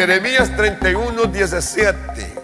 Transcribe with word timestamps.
Jeremías 0.00 0.56
31, 0.56 1.26
17. 1.26 2.34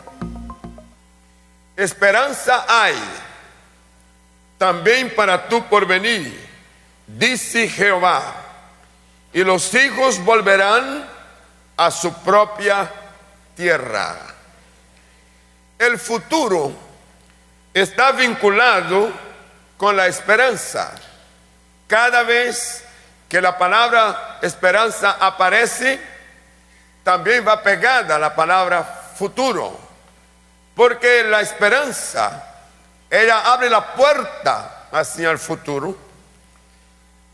Esperanza 1.74 2.66
hay 2.68 2.94
también 4.58 5.14
para 5.14 5.48
tu 5.48 5.66
porvenir, 5.66 6.38
dice 7.06 7.66
Jehová, 7.66 8.34
y 9.32 9.42
los 9.42 9.72
hijos 9.72 10.22
volverán 10.22 11.08
a 11.78 11.90
su 11.90 12.12
propia 12.22 12.90
tierra. 13.56 14.18
El 15.78 15.98
futuro 15.98 16.74
está 17.72 18.12
vinculado 18.12 19.10
con 19.78 19.96
la 19.96 20.08
esperanza. 20.08 20.92
Cada 21.86 22.22
vez 22.22 22.84
que 23.30 23.40
la 23.40 23.56
palabra 23.56 24.40
esperanza 24.42 25.16
aparece, 25.18 26.15
también 27.06 27.46
va 27.46 27.62
pegada 27.62 28.18
la 28.18 28.34
palabra 28.34 28.82
futuro. 28.82 29.78
Porque 30.74 31.22
la 31.22 31.40
esperanza, 31.40 32.42
ella 33.08 33.52
abre 33.52 33.70
la 33.70 33.94
puerta 33.94 34.88
hacia 34.90 35.30
el 35.30 35.38
futuro. 35.38 35.96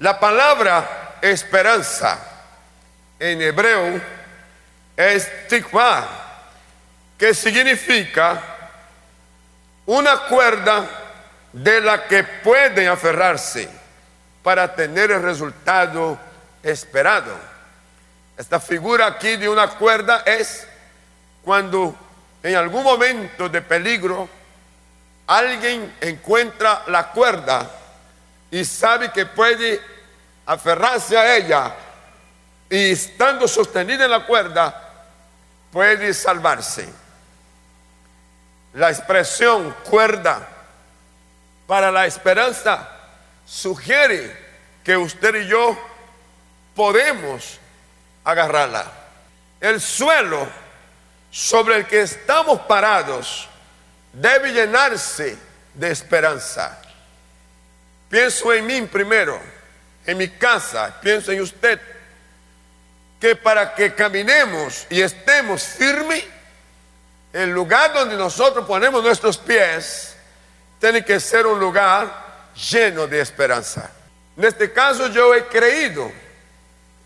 La 0.01 0.21
palabra 0.21 1.17
esperanza 1.23 2.19
en 3.19 3.41
hebreo 3.41 3.99
es 4.95 5.49
tikva, 5.49 6.07
que 7.17 7.33
significa 7.33 8.43
una 9.87 10.19
cuerda 10.29 10.85
de 11.51 11.81
la 11.81 12.07
que 12.07 12.25
pueden 12.25 12.89
aferrarse 12.89 13.71
para 14.43 14.75
tener 14.75 15.13
el 15.13 15.23
resultado 15.23 16.19
esperado. 16.63 17.52
Esta 18.37 18.59
figura 18.61 19.07
aquí 19.07 19.37
de 19.37 19.49
una 19.49 19.69
cuerda 19.69 20.23
es 20.25 20.67
cuando 21.45 21.95
en 22.43 22.57
algún 22.57 22.83
momento 22.83 23.49
de 23.49 23.63
peligro 23.63 24.29
alguien 25.27 25.95
encuentra 26.01 26.83
la 26.89 27.09
cuerda 27.09 27.71
y 28.51 28.65
sabe 28.65 29.11
que 29.13 29.27
puede 29.27 29.81
aferrarse 30.47 31.17
a 31.17 31.37
ella 31.37 31.75
y 32.69 32.93
estando 32.93 33.47
sostenida 33.47 34.05
en 34.05 34.11
la 34.11 34.27
cuerda 34.27 35.07
puede 35.71 36.13
salvarse. 36.15 36.89
La 38.75 38.91
expresión 38.91 39.75
cuerda 39.89 40.49
para 41.67 41.91
la 41.91 42.07
esperanza 42.07 42.89
sugiere 43.47 44.37
que 44.83 44.97
usted 44.97 45.35
y 45.43 45.47
yo 45.47 45.79
podemos 46.75 47.59
agarrarla. 48.25 48.85
El 49.61 49.81
suelo 49.81 50.49
sobre 51.31 51.77
el 51.77 51.87
que 51.87 52.03
estamos 52.03 52.61
parados 52.63 53.49
debe 54.13 54.53
llenarse 54.53 55.37
de 55.75 55.91
esperanza. 55.91 56.79
Pienso 58.09 58.53
en 58.53 58.67
mí 58.67 58.83
primero, 58.83 59.41
en 60.05 60.19
mi 60.19 60.29
casa, 60.29 60.95
pienso 61.01 61.33
en 61.33 61.41
usted, 61.41 61.81
que 63.19 63.37
para 63.37 63.75
que 63.75 63.95
caminemos 63.95 64.87
y 64.91 65.01
estemos 65.01 65.63
firmes, 65.63 66.25
el 67.33 67.51
lugar 67.51 67.95
donde 67.95 68.17
nosotros 68.17 68.67
ponemos 68.67 69.03
nuestros 69.03 69.39
pies 69.39 70.17
tiene 70.79 71.05
que 71.05 71.19
ser 71.21 71.47
un 71.47 71.59
lugar 71.59 72.51
lleno 72.55 73.07
de 73.07 73.21
esperanza. 73.21 73.91
En 74.37 74.45
este 74.45 74.73
caso 74.73 75.07
yo 75.07 75.35
he 75.35 75.47
creído 75.47 76.13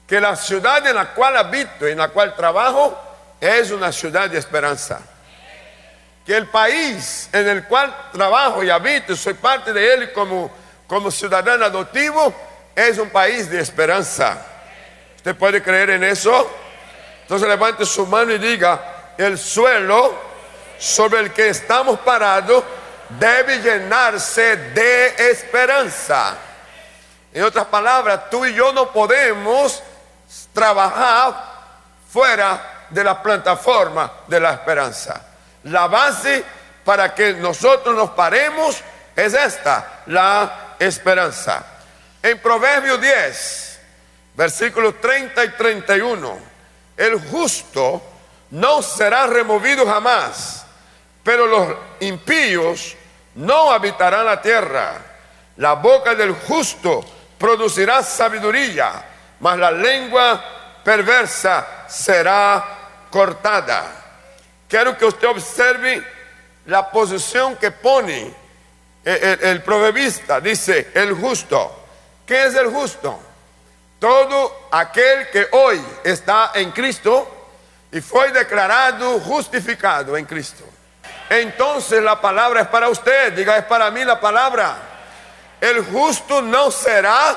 que 0.06 0.20
la 0.20 0.36
ciudad 0.36 0.86
en 0.86 0.94
la 0.94 1.12
cual 1.12 1.36
habito, 1.36 1.86
en 1.86 1.98
la 1.98 2.08
cual 2.08 2.34
trabajo, 2.34 2.96
es 3.40 3.70
una 3.70 3.90
ciudad 3.92 4.30
de 4.30 4.38
esperanza. 4.38 5.00
Que 6.24 6.36
el 6.36 6.46
país 6.46 7.28
en 7.32 7.48
el 7.48 7.64
cual 7.64 7.94
trabajo 8.12 8.62
y 8.62 8.70
habito, 8.70 9.16
soy 9.16 9.34
parte 9.34 9.72
de 9.72 9.94
él 9.94 10.12
como, 10.12 10.50
como 10.86 11.10
ciudadano 11.10 11.64
adoptivo, 11.64 12.34
es 12.74 12.98
un 12.98 13.10
país 13.10 13.50
de 13.50 13.60
esperanza. 13.60 14.38
¿Usted 15.16 15.34
puede 15.36 15.62
creer 15.62 15.90
en 15.90 16.04
eso? 16.04 16.50
Entonces 17.22 17.48
levante 17.48 17.84
su 17.84 18.06
mano 18.06 18.32
y 18.32 18.38
diga, 18.38 19.12
el 19.18 19.36
suelo 19.38 20.14
sobre 20.78 21.20
el 21.20 21.32
que 21.32 21.48
estamos 21.48 21.98
parados 22.00 22.62
debe 23.18 23.58
llenarse 23.58 24.56
de 24.56 25.30
esperanza. 25.30 26.36
En 27.32 27.42
otras 27.42 27.66
palabras, 27.66 28.30
tú 28.30 28.46
y 28.46 28.54
yo 28.54 28.72
no 28.72 28.92
podemos 28.92 29.82
trabajar 30.52 31.34
fuera 32.08 32.86
de 32.90 33.04
la 33.04 33.22
plataforma 33.22 34.10
de 34.26 34.40
la 34.40 34.52
esperanza. 34.52 35.22
La 35.64 35.86
base 35.88 36.44
para 36.84 37.14
que 37.14 37.34
nosotros 37.34 37.94
nos 37.94 38.10
paremos 38.10 38.80
es 39.14 39.34
esta, 39.34 40.02
la 40.06 40.76
esperanza. 40.78 41.64
En 42.22 42.38
Proverbios 42.38 43.00
10, 43.00 43.80
versículos 44.34 45.00
30 45.00 45.44
y 45.44 45.48
31, 45.50 46.38
el 46.96 47.20
justo 47.28 48.02
no 48.50 48.82
será 48.82 49.26
removido 49.26 49.86
jamás, 49.86 50.64
pero 51.22 51.46
los 51.46 51.74
impíos 52.00 52.96
no 53.34 53.72
habitarán 53.72 54.26
la 54.26 54.40
tierra. 54.40 54.92
La 55.56 55.74
boca 55.74 56.14
del 56.14 56.32
justo 56.32 57.04
producirá 57.38 58.02
sabiduría, 58.02 59.04
mas 59.40 59.58
la 59.58 59.70
lengua 59.70 60.42
perversa 60.84 61.66
será 61.88 62.64
cortada. 63.10 63.84
Quiero 64.68 64.96
que 64.96 65.04
usted 65.04 65.28
observe 65.28 66.06
la 66.66 66.90
posición 66.90 67.56
que 67.56 67.70
pone 67.70 68.34
el, 69.04 69.38
el, 69.42 69.62
proverbista. 69.62 70.40
Dice, 70.40 70.90
el 70.94 71.14
justo. 71.14 71.84
¿Qué 72.26 72.46
es 72.46 72.54
el 72.54 72.68
justo? 72.68 73.20
Todo 74.00 74.68
aquel 74.72 75.30
que 75.30 75.46
hoy 75.52 75.80
está 76.04 76.50
en 76.54 76.72
Cristo 76.72 77.36
y 77.92 78.00
fue 78.00 78.32
declarado 78.32 79.20
justificado 79.20 80.16
en 80.16 80.24
Cristo. 80.24 80.64
Entonces 81.30 82.02
la 82.02 82.20
palabra 82.20 82.62
es 82.62 82.68
para 82.68 82.88
usted, 82.88 83.32
diga, 83.32 83.56
es 83.56 83.64
para 83.64 83.90
mí 83.90 84.04
la 84.04 84.20
palabra. 84.20 84.76
El 85.60 85.84
justo 85.84 86.42
no 86.42 86.70
será 86.70 87.36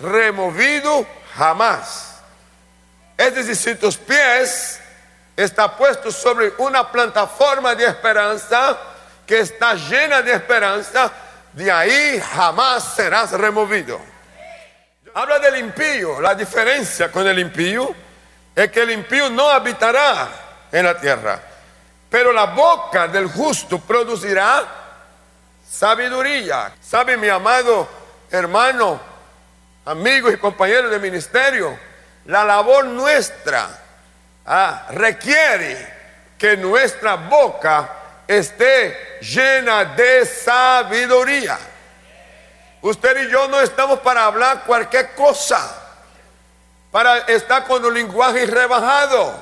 removido 0.00 1.06
jamás. 1.36 2.16
Es 3.16 3.34
decir, 3.34 3.56
si 3.56 3.74
tus 3.74 3.96
pies 3.96 4.80
está 5.36 5.76
puesto 5.76 6.10
sobre 6.10 6.52
una 6.58 6.90
plataforma 6.90 7.74
de 7.74 7.86
esperanza 7.86 8.78
que 9.26 9.40
está 9.40 9.74
llena 9.74 10.22
de 10.22 10.32
esperanza, 10.32 11.10
de 11.52 11.70
ahí 11.70 12.20
jamás 12.32 12.94
serás 12.94 13.32
removido. 13.32 14.00
Habla 15.14 15.38
del 15.38 15.58
impío, 15.58 16.20
la 16.20 16.34
diferencia 16.34 17.10
con 17.10 17.26
el 17.26 17.38
impío 17.38 17.94
es 18.54 18.70
que 18.70 18.82
el 18.82 18.90
impío 18.90 19.28
no 19.30 19.48
habitará 19.48 20.28
en 20.70 20.84
la 20.84 20.98
tierra, 20.98 21.40
pero 22.08 22.32
la 22.32 22.46
boca 22.46 23.08
del 23.08 23.26
justo 23.28 23.80
producirá 23.80 24.64
sabiduría. 25.68 26.72
¿Sabe 26.80 27.16
mi 27.16 27.28
amado 27.28 28.00
hermano, 28.30 29.00
amigos 29.84 30.32
y 30.32 30.36
compañeros 30.36 30.90
de 30.90 30.98
ministerio? 30.98 31.78
La 32.26 32.44
labor 32.44 32.84
nuestra 32.84 33.68
ah, 34.46 34.86
requiere 34.90 36.00
que 36.38 36.56
nuestra 36.56 37.16
boca 37.16 37.88
esté 38.26 39.18
llena 39.20 39.84
de 39.84 40.24
sabiduría. 40.24 41.58
Usted 42.82 43.28
y 43.28 43.30
yo 43.30 43.48
no 43.48 43.60
estamos 43.60 44.00
para 44.00 44.24
hablar 44.24 44.64
cualquier 44.64 45.14
cosa, 45.14 45.76
para 46.90 47.18
estar 47.18 47.66
con 47.66 47.84
un 47.84 47.92
lenguaje 47.92 48.46
rebajado, 48.46 49.34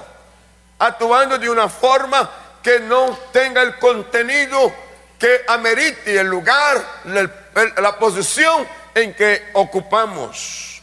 actuando 0.79 1.39
de 1.39 1.49
una 1.49 1.69
forma 1.69 2.29
que 2.63 2.81
no 2.81 3.17
tenga 3.33 3.63
el 3.63 3.79
contenido 3.79 4.73
que 5.19 5.45
amerite 5.47 6.19
el 6.19 6.27
lugar, 6.27 6.83
la, 7.05 7.31
la 7.77 7.99
posición 7.99 8.67
en 9.03 9.15
que 9.15 9.51
ocupamos. 9.55 10.83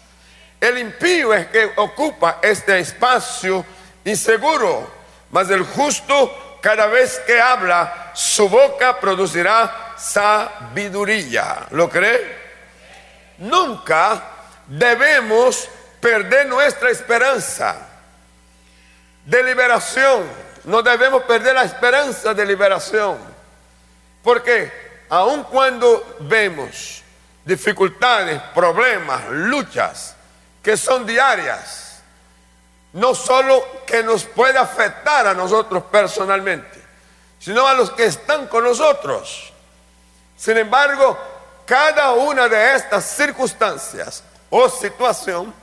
El 0.59 0.77
impío 0.77 1.33
es 1.33 1.47
que 1.47 1.71
ocupa 1.75 2.39
este 2.41 2.79
espacio 2.79 3.65
inseguro, 4.03 4.89
mas 5.31 5.49
el 5.49 5.63
justo 5.63 6.59
cada 6.61 6.87
vez 6.87 7.21
que 7.27 7.39
habla, 7.39 8.11
su 8.15 8.49
boca 8.49 8.99
producirá 8.99 9.93
sabiduría. 9.97 11.67
¿Lo 11.71 11.87
cree? 11.87 12.45
Nunca 13.37 14.23
debemos 14.65 15.69
perder 15.99 16.47
nuestra 16.47 16.89
esperanza 16.89 17.75
de 19.25 19.43
liberación. 19.43 20.23
No 20.63 20.81
debemos 20.81 21.23
perder 21.23 21.53
la 21.53 21.63
esperanza 21.63 22.33
de 22.33 22.45
liberación. 22.45 23.17
Porque 24.23 24.71
aun 25.09 25.43
cuando 25.43 26.17
vemos 26.21 27.03
dificultades, 27.45 28.41
problemas, 28.53 29.23
luchas 29.29 30.15
que 30.61 30.75
son 30.75 31.05
diarias, 31.05 31.99
no 32.93 33.13
solo 33.13 33.83
que 33.85 34.03
nos 34.03 34.23
puede 34.23 34.57
afectar 34.57 35.27
a 35.27 35.33
nosotros 35.33 35.83
personalmente, 35.91 36.81
sino 37.39 37.67
a 37.67 37.73
los 37.75 37.91
que 37.91 38.05
están 38.05 38.47
con 38.47 38.63
nosotros. 38.63 39.53
Sin 40.35 40.57
embargo, 40.57 41.17
cada 41.65 42.13
una 42.13 42.47
de 42.47 42.75
estas 42.75 43.05
circunstancias 43.05 44.23
o 44.49 44.67
situación, 44.69 45.53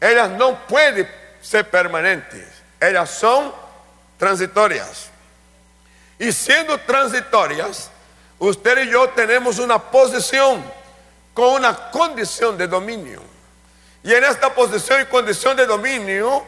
ellas 0.00 0.28
no 0.30 0.66
pueden 0.66 1.10
ser 1.40 1.70
permanentes, 1.70 2.46
ellas 2.78 3.08
son 3.08 3.52
transitorias. 4.18 5.08
Y 6.18 6.30
siendo 6.32 6.78
transitorias, 6.80 7.90
usted 8.38 8.84
y 8.84 8.90
yo 8.90 9.08
tenemos 9.10 9.58
una 9.58 9.78
posición 9.78 10.62
con 11.36 11.52
una 11.52 11.90
condición 11.90 12.56
de 12.56 12.66
dominio. 12.66 13.22
Y 14.02 14.14
en 14.14 14.24
esta 14.24 14.54
posición 14.54 15.02
y 15.02 15.04
condición 15.04 15.54
de 15.54 15.66
dominio, 15.66 16.42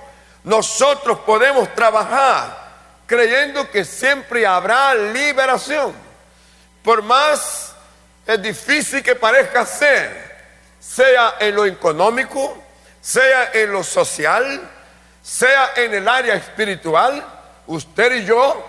nosotros 0.45 1.19
podemos 1.27 1.75
trabajar 1.75 2.69
creyendo 3.07 3.71
que 3.71 3.85
siempre 3.85 4.47
habrá 4.47 4.95
liberación. 4.95 5.93
Por 6.83 7.03
más 7.03 7.75
difícil 8.41 9.03
que 9.03 9.15
parezca 9.15 9.67
ser, 9.67 10.39
sea 10.81 11.35
en 11.39 11.55
lo 11.55 11.67
económico, 11.67 12.57
sea 12.99 13.51
en 13.53 13.71
lo 13.71 13.85
social, 13.85 14.71
sea 15.23 15.73
en 15.77 15.93
el 15.93 16.09
área 16.09 16.35
espiritual, 16.35 17.23
usted 17.67 18.23
y 18.23 18.25
yo 18.25 18.65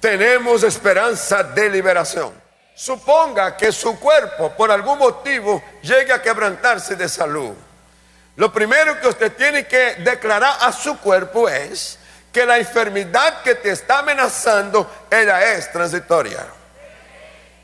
tenemos 0.00 0.64
esperanza 0.64 1.42
de 1.42 1.70
liberación. 1.70 2.41
Suponga 2.74 3.56
que 3.56 3.70
su 3.70 3.98
cuerpo 4.00 4.50
por 4.56 4.70
algún 4.70 4.98
motivo 4.98 5.62
llegue 5.82 6.12
a 6.12 6.22
quebrantarse 6.22 6.96
de 6.96 7.08
salud. 7.08 7.54
Lo 8.36 8.52
primero 8.52 8.98
que 9.00 9.08
usted 9.08 9.32
tiene 9.32 9.66
que 9.66 9.96
declarar 9.96 10.56
a 10.60 10.72
su 10.72 10.98
cuerpo 10.98 11.48
es 11.48 11.98
que 12.32 12.46
la 12.46 12.58
enfermedad 12.58 13.42
que 13.42 13.54
te 13.56 13.70
está 13.70 13.98
amenazando, 13.98 14.90
ella 15.10 15.52
es 15.52 15.70
transitoria. 15.70 16.46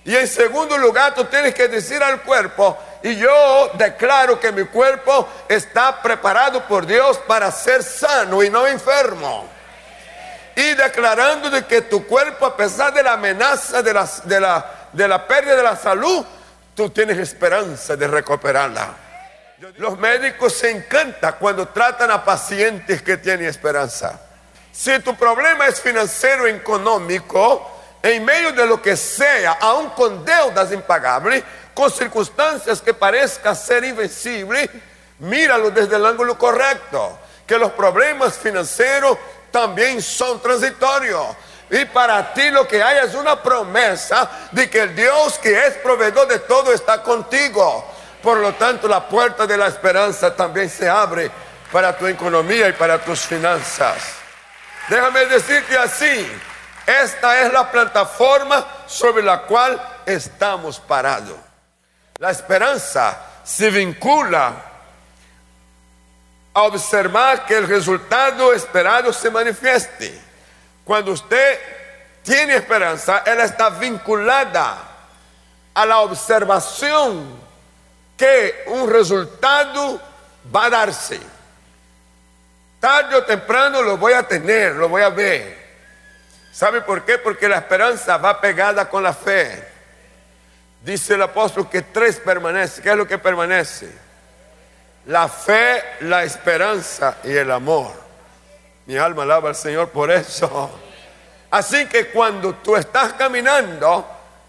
Y 0.05 0.15
en 0.15 0.29
segundo 0.29 0.77
lugar, 0.77 1.15
tú 1.15 1.25
tienes 1.25 1.55
que 1.55 1.69
decir 1.69 2.03
al 2.03 2.23
cuerpo, 2.23 2.77
y 3.03 3.17
yo 3.17 3.71
declaro 3.75 4.39
que 4.39 4.53
mi 4.53 4.65
cuerpo 4.65 5.27
está 5.49 6.03
preparado 6.03 6.67
por 6.67 6.87
Dios 6.87 7.19
para 7.27 7.51
ser 7.51 7.83
sano 7.83 8.43
y 8.43 8.51
no 8.51 8.67
enfermo 8.67 9.49
y 10.59 10.75
declarando 10.75 11.51
de 11.51 11.65
que 11.67 11.83
tu 11.83 12.05
cuerpo, 12.05 12.45
a 12.45 12.57
pesar 12.57 12.93
de 12.93 13.01
la 13.01 13.13
amenaza 13.13 13.81
de 13.81 13.93
de 14.25 14.41
la, 14.41 14.67
de 14.93 15.08
la 15.08 15.26
pérdida 15.26 15.56
de 15.56 15.62
la 15.62 15.76
salud, 15.76 16.25
tú 16.75 16.90
tienes 16.90 17.19
esperanza 17.19 17.96
de 17.96 18.06
recuperarla. 18.06 18.94
Los 19.79 19.99
médicos 19.99 20.52
se 20.52 20.70
encantan 20.70 21.35
cuando 21.40 21.67
tratan 21.69 22.11
a 22.11 22.25
pacientes 22.25 23.02
que 23.02 23.17
tienen 23.17 23.46
esperanza. 23.46 24.20
Si 24.73 24.96
tu 25.00 25.17
problema 25.17 25.67
es 25.67 25.81
financiero, 25.81 26.46
económico, 26.46 27.69
en 28.00 28.25
medio 28.25 28.52
de 28.52 28.64
lo 28.67 28.81
que 28.81 28.96
sea, 28.96 29.58
aún 29.61 29.90
con 29.90 30.25
deudas 30.25 30.70
impagables, 30.73 31.43
con 31.75 31.90
circunstancias 31.90 32.81
que 32.81 32.94
parezcan 32.94 33.56
ser 33.56 33.82
invencibles, 33.82 34.70
míralo 35.19 35.73
desde 35.73 35.96
el 35.96 36.06
ángulo 36.06 36.38
correcto. 36.38 37.19
Que 37.44 37.58
los 37.58 37.73
problemas 37.73 38.38
financieros 38.38 39.19
también 39.50 40.00
son 40.00 40.40
transitorios. 40.40 41.26
Y 41.70 41.85
para 41.87 42.32
ti 42.32 42.50
lo 42.50 42.67
que 42.67 42.82
hay 42.82 43.06
es 43.06 43.15
una 43.15 43.43
promesa 43.43 44.31
de 44.53 44.70
que 44.70 44.81
el 44.81 44.97
Dios 44.97 45.38
que 45.38 45.67
es 45.67 45.75
proveedor 45.75 46.26
de 46.26 46.38
todo 46.41 46.73
está 46.73 47.03
contigo. 47.03 47.85
Por 48.23 48.38
lo 48.38 48.55
tanto, 48.55 48.88
la 48.88 49.06
puerta 49.06 49.47
de 49.47 49.56
la 49.56 49.67
esperanza 49.67 50.35
también 50.35 50.69
se 50.70 50.88
abre 50.88 51.31
para 51.70 51.97
tu 51.97 52.06
economía 52.06 52.69
y 52.69 52.73
para 52.73 52.99
tus 52.99 53.20
finanzas. 53.20 53.97
Déjame 54.88 55.26
decirte 55.26 55.76
así, 55.76 56.26
esta 56.87 57.43
es 57.43 57.53
la 57.53 57.71
plataforma 57.71 58.67
sobre 58.87 59.23
la 59.23 59.43
cual 59.43 59.81
estamos 60.06 60.81
parados. 60.81 61.37
La 62.19 62.31
esperanza 62.31 63.19
se 63.44 63.71
vincula 63.71 64.55
observar 66.55 67.44
que 67.44 67.56
el 67.56 67.69
resultado 67.69 68.53
esperado 68.53 69.12
se 69.12 69.31
manifieste. 69.31 70.28
Cuando 70.88 71.12
usted 71.12 71.61
tiene 72.23 72.56
esperanza, 72.56 73.23
él 73.26 73.38
está 73.40 73.69
vinculada 73.69 74.79
a 75.75 75.85
la 75.85 75.99
observación 75.99 77.38
que 78.17 78.64
un 78.69 78.90
resultado 78.90 80.00
va 80.55 80.64
a 80.64 80.70
darse. 80.70 81.20
Tarde 82.81 83.17
o 83.17 83.25
temprano 83.25 83.82
lo 83.82 83.99
voy 83.99 84.14
a 84.14 84.23
tener, 84.23 84.76
lo 84.76 84.88
voy 84.88 85.02
a 85.02 85.11
ver. 85.11 85.58
¿Sabe 86.50 86.81
por 86.81 87.05
qué? 87.05 87.19
Porque 87.19 87.46
la 87.46 87.58
esperanza 87.58 88.17
va 88.17 88.40
pegada 88.40 88.88
con 88.88 89.02
la 89.02 89.12
fe. 89.12 89.69
Dice 90.82 91.14
el 91.14 91.23
apóstol 91.23 91.69
que 91.69 91.82
tres 91.82 92.19
permanece. 92.19 92.81
¿Qué 92.81 92.90
es 92.90 92.96
lo 92.96 93.06
que 93.06 93.19
permanece? 93.19 94.08
la 95.08 95.26
fe, 95.29 95.82
la 96.00 96.23
esperanza 96.23 97.17
y 97.25 97.32
el 97.32 97.50
amor. 97.50 98.08
Mi 98.88 98.96
alma 98.96 99.25
alaba 99.25 99.50
al 99.50 99.55
Señor 99.55 99.90
por 99.90 100.11
eso. 100.11 100.70
Así 101.50 101.85
que 101.88 102.08
cuando 102.08 102.55
tú 102.55 102.75
estás 102.75 103.12
caminando 103.12 104.06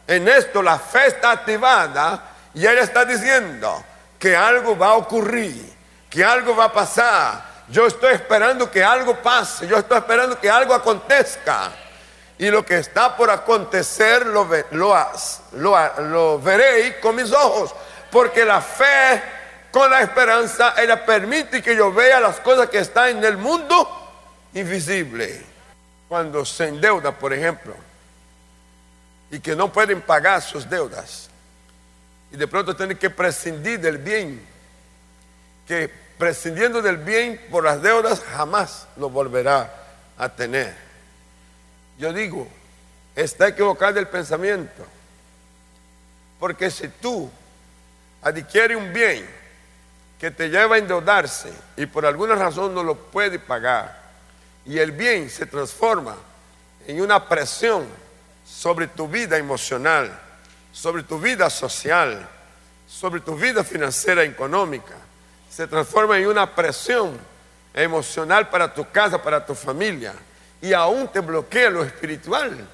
en 0.08 0.30
esto, 0.30 0.62
la 0.62 0.80
fe 0.80 1.08
está 1.08 1.32
activada 1.32 2.24
y 2.54 2.66
Él 2.66 2.78
está 2.78 3.04
diciendo 3.04 3.84
que 4.18 4.38
algo 4.38 4.78
va 4.78 4.92
a 4.92 4.94
ocurrir, 4.94 5.74
que 6.10 6.24
algo 6.24 6.56
va 6.56 6.66
a 6.66 6.72
pasar. 6.72 7.44
Yo 7.68 7.86
estoy 7.86 8.14
esperando 8.14 8.72
que 8.72 8.82
algo 8.82 9.18
pase, 9.18 9.68
yo 9.68 9.76
estoy 9.76 9.98
esperando 9.98 10.40
que 10.40 10.50
algo 10.50 10.74
acontezca. 10.74 11.72
Y 12.38 12.50
lo 12.50 12.66
que 12.66 12.78
está 12.78 13.18
por 13.18 13.30
acontecer 13.30 14.26
lo, 14.26 14.48
lo, 14.72 14.96
lo, 15.52 16.02
lo 16.04 16.40
veréis 16.40 16.96
con 17.02 17.18
mis 17.18 17.34
ojos, 17.34 17.76
porque 18.10 18.46
la 18.46 18.62
fe 18.62 19.22
con 19.70 19.92
la 19.92 20.00
esperanza, 20.00 20.76
ella 20.78 21.06
permite 21.06 21.62
que 21.62 21.76
yo 21.76 21.92
vea 21.92 22.22
las 22.22 22.40
cosas 22.40 22.70
que 22.70 22.80
están 22.80 23.10
en 23.10 23.24
el 23.26 23.36
mundo 23.36 23.99
invisible. 24.54 25.42
Cuando 26.08 26.44
se 26.44 26.68
endeuda, 26.68 27.12
por 27.12 27.34
ejemplo, 27.34 27.76
y 29.30 29.40
que 29.40 29.56
no 29.56 29.72
pueden 29.72 30.02
pagar 30.02 30.42
sus 30.42 30.68
deudas, 30.68 31.30
y 32.32 32.38
de 32.38 32.48
pronto 32.48 32.76
tienen 32.76 32.98
que 32.98 33.10
prescindir 33.10 33.80
del 33.80 34.00
bien, 34.00 34.44
que 35.68 35.92
prescindiendo 36.18 36.82
del 36.82 36.98
bien 36.98 37.40
por 37.52 37.64
las 37.64 37.82
deudas 37.82 38.22
jamás 38.22 38.88
lo 38.98 39.10
volverá 39.10 39.72
a 40.18 40.30
tener. 40.30 40.76
Yo 42.00 42.12
digo, 42.12 42.48
está 43.16 43.50
equivocado 43.50 44.00
el 44.00 44.08
pensamiento, 44.08 44.86
porque 46.40 46.72
si 46.72 46.88
tú 46.88 47.30
adquieres 48.24 48.78
un 48.78 48.92
bien, 48.92 49.30
que 50.20 50.32
te 50.32 50.50
lleva 50.50 50.76
a 50.76 50.80
endeudarse 50.80 51.50
y 51.78 51.86
por 51.86 52.06
alguna 52.06 52.36
razón 52.36 52.74
no 52.76 52.84
lo 52.84 52.96
puede 52.96 53.40
pagar 53.40 53.99
y 54.66 54.78
el 54.78 54.92
bien 54.92 55.30
se 55.30 55.46
transforma 55.46 56.16
en 56.88 57.02
una 57.02 57.28
presión 57.28 57.86
sobre 58.46 58.88
tu 58.88 59.08
vida 59.08 59.38
emocional, 59.38 60.20
sobre 60.72 61.04
tu 61.04 61.20
vida 61.20 61.50
social, 61.50 62.28
sobre 62.88 63.22
tu 63.22 63.36
vida 63.36 63.64
financiera 63.64 64.26
y 64.26 64.30
económica, 64.30 64.96
se 65.50 65.68
transforma 65.68 66.18
en 66.18 66.28
una 66.28 66.56
presión 66.56 67.18
emocional 67.74 68.50
para 68.50 68.74
tu 68.74 68.90
casa, 68.90 69.22
para 69.22 69.46
tu 69.46 69.54
familia 69.56 70.14
y 70.62 70.74
aún 70.74 71.08
te 71.08 71.20
bloquea 71.20 71.70
lo 71.70 71.84
espiritual. 71.84 72.68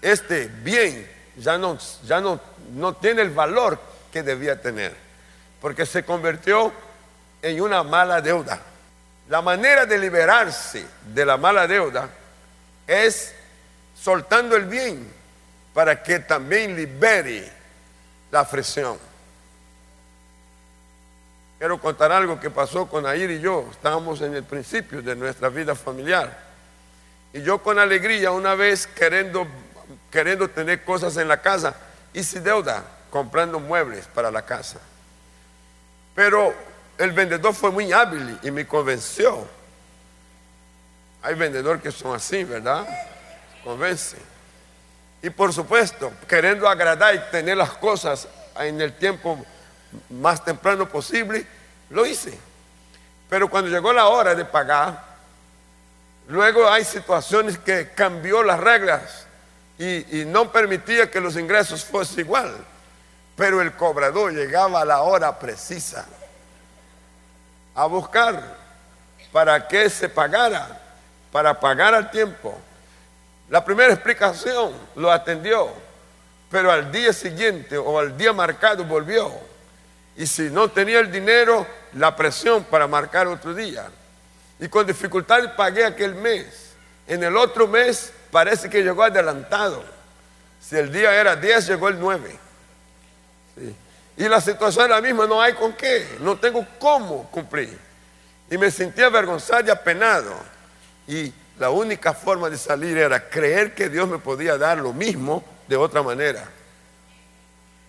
Este 0.00 0.46
bien 0.46 1.10
ya 1.36 1.58
no, 1.58 1.78
ya 2.04 2.20
no, 2.20 2.40
no 2.72 2.94
tiene 2.94 3.22
el 3.22 3.30
valor 3.30 3.78
que 4.12 4.22
debía 4.22 4.60
tener 4.60 4.94
porque 5.60 5.86
se 5.86 6.04
convirtió 6.04 6.72
en 7.42 7.60
una 7.60 7.82
mala 7.82 8.20
deuda. 8.20 8.60
La 9.28 9.42
manera 9.42 9.86
de 9.86 9.98
liberarse 9.98 10.86
de 11.12 11.24
la 11.24 11.36
mala 11.36 11.66
deuda 11.66 12.08
es 12.86 13.34
soltando 14.00 14.54
el 14.54 14.66
bien 14.66 15.12
para 15.74 16.00
que 16.02 16.20
también 16.20 16.76
libere 16.76 17.50
la 18.30 18.40
aflicción. 18.40 18.98
Quiero 21.58 21.80
contar 21.80 22.12
algo 22.12 22.38
que 22.38 22.50
pasó 22.50 22.86
con 22.86 23.06
Air 23.06 23.30
y 23.30 23.40
yo. 23.40 23.66
Estábamos 23.70 24.20
en 24.20 24.34
el 24.34 24.44
principio 24.44 25.02
de 25.02 25.16
nuestra 25.16 25.48
vida 25.48 25.74
familiar. 25.74 26.38
Y 27.32 27.42
yo 27.42 27.62
con 27.62 27.78
alegría 27.78 28.30
una 28.30 28.54
vez 28.54 28.86
queriendo, 28.86 29.46
queriendo 30.10 30.48
tener 30.48 30.84
cosas 30.84 31.16
en 31.16 31.28
la 31.28 31.40
casa, 31.40 31.74
hice 32.12 32.40
deuda 32.40 32.84
comprando 33.10 33.58
muebles 33.58 34.06
para 34.06 34.30
la 34.30 34.42
casa. 34.42 34.78
Pero 36.14 36.54
el 36.98 37.12
vendedor 37.12 37.54
fue 37.54 37.70
muy 37.70 37.92
hábil 37.92 38.38
y 38.42 38.50
me 38.50 38.66
convenció. 38.66 39.46
Hay 41.22 41.34
vendedores 41.34 41.82
que 41.82 41.90
son 41.90 42.14
así, 42.14 42.44
¿verdad? 42.44 42.86
Convencen. 43.64 44.20
Y 45.22 45.30
por 45.30 45.52
supuesto, 45.52 46.12
queriendo 46.28 46.68
agradar 46.68 47.14
y 47.14 47.18
tener 47.30 47.56
las 47.56 47.70
cosas 47.70 48.28
en 48.58 48.80
el 48.80 48.92
tiempo 48.92 49.44
más 50.10 50.44
temprano 50.44 50.88
posible, 50.88 51.46
lo 51.90 52.06
hice. 52.06 52.38
Pero 53.28 53.48
cuando 53.48 53.70
llegó 53.70 53.92
la 53.92 54.06
hora 54.06 54.34
de 54.34 54.44
pagar, 54.44 55.06
Luego 56.28 56.68
hay 56.68 56.84
situaciones 56.84 57.56
que 57.58 57.90
cambió 57.94 58.42
las 58.42 58.58
reglas 58.58 59.26
y, 59.78 60.20
y 60.20 60.24
no 60.24 60.50
permitía 60.50 61.10
que 61.10 61.20
los 61.20 61.36
ingresos 61.36 61.84
fuesen 61.84 62.20
igual. 62.20 62.56
Pero 63.36 63.60
el 63.60 63.72
cobrador 63.74 64.32
llegaba 64.32 64.80
a 64.80 64.84
la 64.84 65.02
hora 65.02 65.38
precisa 65.38 66.06
a 67.76 67.86
buscar 67.86 68.42
para 69.30 69.68
que 69.68 69.88
se 69.90 70.08
pagara, 70.08 70.80
para 71.30 71.60
pagar 71.60 71.94
al 71.94 72.10
tiempo. 72.10 72.58
La 73.50 73.64
primera 73.64 73.92
explicación 73.92 74.72
lo 74.96 75.12
atendió, 75.12 75.68
pero 76.50 76.72
al 76.72 76.90
día 76.90 77.12
siguiente 77.12 77.76
o 77.76 77.98
al 77.98 78.16
día 78.16 78.32
marcado 78.32 78.82
volvió. 78.84 79.30
Y 80.16 80.26
si 80.26 80.44
no 80.44 80.68
tenía 80.70 81.00
el 81.00 81.12
dinero, 81.12 81.66
la 81.92 82.16
presión 82.16 82.64
para 82.64 82.86
marcar 82.86 83.26
otro 83.26 83.52
día. 83.52 83.88
Y 84.58 84.68
con 84.68 84.86
dificultad 84.86 85.54
pagué 85.54 85.84
aquel 85.84 86.14
mes. 86.14 86.72
En 87.06 87.22
el 87.22 87.36
otro 87.36 87.68
mes 87.68 88.10
parece 88.30 88.70
que 88.70 88.82
llegó 88.82 89.04
adelantado. 89.04 89.84
Si 90.60 90.76
el 90.76 90.90
día 90.90 91.14
era 91.14 91.36
10, 91.36 91.66
llegó 91.68 91.88
el 91.88 92.00
9. 92.00 92.38
Y 94.16 94.28
la 94.28 94.40
situación 94.40 94.86
era 94.86 94.96
la 94.96 95.02
misma, 95.02 95.26
no 95.26 95.40
hay 95.40 95.52
con 95.52 95.74
qué, 95.74 96.16
no 96.20 96.36
tengo 96.38 96.66
cómo 96.78 97.30
cumplir. 97.30 97.78
Y 98.50 98.56
me 98.56 98.70
sentía 98.70 99.06
avergonzado 99.06 99.66
y 99.66 99.70
apenado. 99.70 100.34
Y 101.06 101.32
la 101.58 101.70
única 101.70 102.14
forma 102.14 102.48
de 102.48 102.56
salir 102.56 102.96
era 102.96 103.28
creer 103.28 103.74
que 103.74 103.88
Dios 103.88 104.08
me 104.08 104.18
podía 104.18 104.56
dar 104.56 104.78
lo 104.78 104.92
mismo 104.92 105.44
de 105.68 105.76
otra 105.76 106.02
manera. 106.02 106.48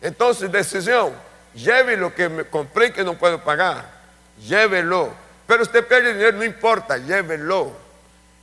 Entonces, 0.02 0.52
decisión, 0.52 1.14
lleve 1.54 1.96
lo 1.96 2.14
que 2.14 2.28
me 2.28 2.46
compré 2.46 2.92
que 2.92 3.04
no 3.04 3.18
puedo 3.18 3.44
pagar, 3.44 3.90
llévelo. 4.40 5.14
Pero 5.46 5.64
usted 5.64 5.88
pierde 5.88 6.14
dinero, 6.14 6.38
no 6.38 6.44
importa, 6.44 6.98
llévelo. 6.98 7.72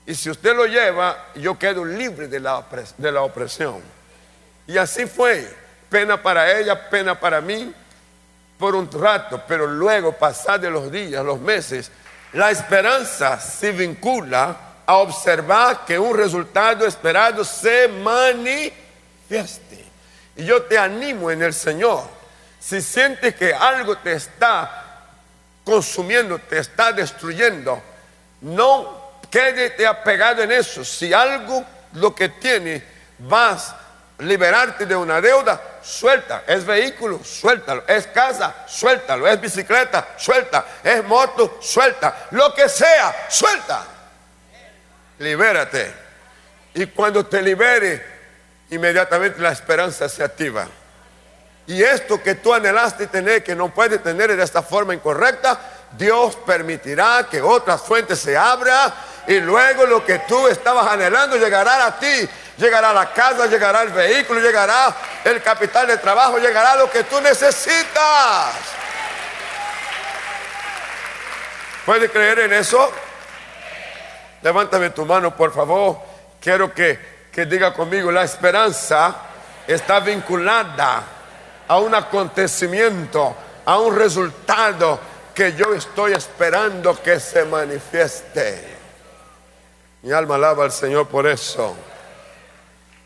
Y 0.06 0.14
si 0.14 0.30
usted 0.30 0.54
lo 0.56 0.66
lleva, 0.66 1.28
yo 1.34 1.58
quedo 1.58 1.84
libre 1.84 2.28
de 2.28 2.40
la, 2.40 2.64
de 2.96 3.12
la 3.12 3.22
opresión. 3.22 3.82
Y 4.66 4.78
así 4.78 5.06
fue 5.06 5.63
pena 5.94 6.20
para 6.20 6.58
ella, 6.58 6.90
pena 6.90 7.14
para 7.14 7.40
mí, 7.40 7.72
por 8.58 8.74
un 8.74 8.90
rato, 8.90 9.40
pero 9.46 9.64
luego, 9.64 10.10
pasados 10.10 10.72
los 10.72 10.90
días, 10.90 11.24
los 11.24 11.38
meses, 11.38 11.88
la 12.32 12.50
esperanza 12.50 13.38
se 13.38 13.70
vincula 13.70 14.56
a 14.84 14.96
observar 14.96 15.84
que 15.84 15.96
un 15.96 16.16
resultado 16.16 16.84
esperado 16.84 17.44
se 17.44 17.86
manifieste. 17.86 19.84
Y 20.34 20.44
yo 20.44 20.64
te 20.64 20.76
animo 20.76 21.30
en 21.30 21.42
el 21.42 21.54
Señor, 21.54 22.02
si 22.58 22.82
sientes 22.82 23.36
que 23.36 23.54
algo 23.54 23.96
te 23.98 24.14
está 24.14 25.04
consumiendo, 25.62 26.40
te 26.40 26.58
está 26.58 26.90
destruyendo, 26.90 27.80
no 28.40 29.20
quédate 29.30 29.86
apegado 29.86 30.42
en 30.42 30.50
eso. 30.50 30.84
Si 30.84 31.12
algo, 31.12 31.64
lo 31.92 32.12
que 32.12 32.30
tiene, 32.30 32.82
vas 33.16 33.76
liberarte 34.18 34.86
de 34.86 34.96
una 34.96 35.20
deuda, 35.20 35.60
suelta. 35.82 36.44
Es 36.46 36.64
vehículo, 36.64 37.20
suéltalo. 37.24 37.84
Es 37.86 38.06
casa, 38.08 38.54
suéltalo. 38.66 39.26
Es 39.26 39.40
bicicleta, 39.40 40.08
suelta. 40.16 40.64
Es 40.82 41.04
moto, 41.04 41.58
suelta. 41.60 42.26
Lo 42.30 42.54
que 42.54 42.68
sea, 42.68 43.26
suelta. 43.28 43.84
Libérate. 45.18 45.92
Y 46.74 46.86
cuando 46.86 47.26
te 47.26 47.40
libere, 47.42 48.04
inmediatamente 48.70 49.40
la 49.40 49.52
esperanza 49.52 50.08
se 50.08 50.24
activa. 50.24 50.66
Y 51.66 51.82
esto 51.82 52.22
que 52.22 52.34
tú 52.34 52.52
anhelaste 52.52 53.06
tener, 53.06 53.42
que 53.42 53.54
no 53.54 53.72
puedes 53.72 54.02
tener 54.02 54.36
de 54.36 54.42
esta 54.42 54.62
forma 54.62 54.92
incorrecta, 54.92 55.58
Dios 55.96 56.36
permitirá 56.36 57.26
que 57.30 57.40
otras 57.40 57.80
fuentes 57.80 58.18
se 58.18 58.36
abran 58.36 58.92
y 59.26 59.40
luego 59.40 59.86
lo 59.86 60.04
que 60.04 60.20
tú 60.20 60.48
estabas 60.48 60.86
anhelando 60.86 61.36
llegará 61.36 61.86
a 61.86 61.98
ti 61.98 62.28
llegará 62.56 62.92
la 62.92 63.12
casa, 63.12 63.46
llegará 63.46 63.82
el 63.82 63.90
vehículo, 63.90 64.40
llegará 64.40 64.94
el 65.24 65.42
capital 65.42 65.86
de 65.86 65.96
trabajo, 65.98 66.38
llegará 66.38 66.76
lo 66.76 66.90
que 66.90 67.04
tú 67.04 67.20
necesitas. 67.20 68.54
¿Puedes 71.84 72.10
creer 72.10 72.40
en 72.40 72.52
eso? 72.54 72.90
Levántame 74.42 74.90
tu 74.90 75.04
mano, 75.04 75.34
por 75.36 75.52
favor. 75.52 75.98
Quiero 76.40 76.72
que, 76.72 77.26
que 77.32 77.46
diga 77.46 77.72
conmigo, 77.74 78.10
la 78.10 78.24
esperanza 78.24 79.14
está 79.66 80.00
vinculada 80.00 81.02
a 81.66 81.78
un 81.78 81.94
acontecimiento, 81.94 83.36
a 83.64 83.78
un 83.78 83.96
resultado 83.96 85.00
que 85.34 85.54
yo 85.54 85.74
estoy 85.74 86.12
esperando 86.12 87.00
que 87.02 87.18
se 87.18 87.44
manifieste. 87.44 88.73
Mi 90.04 90.12
alma 90.12 90.34
alaba 90.34 90.64
al 90.64 90.70
Señor 90.70 91.08
por 91.08 91.26
eso. 91.26 91.74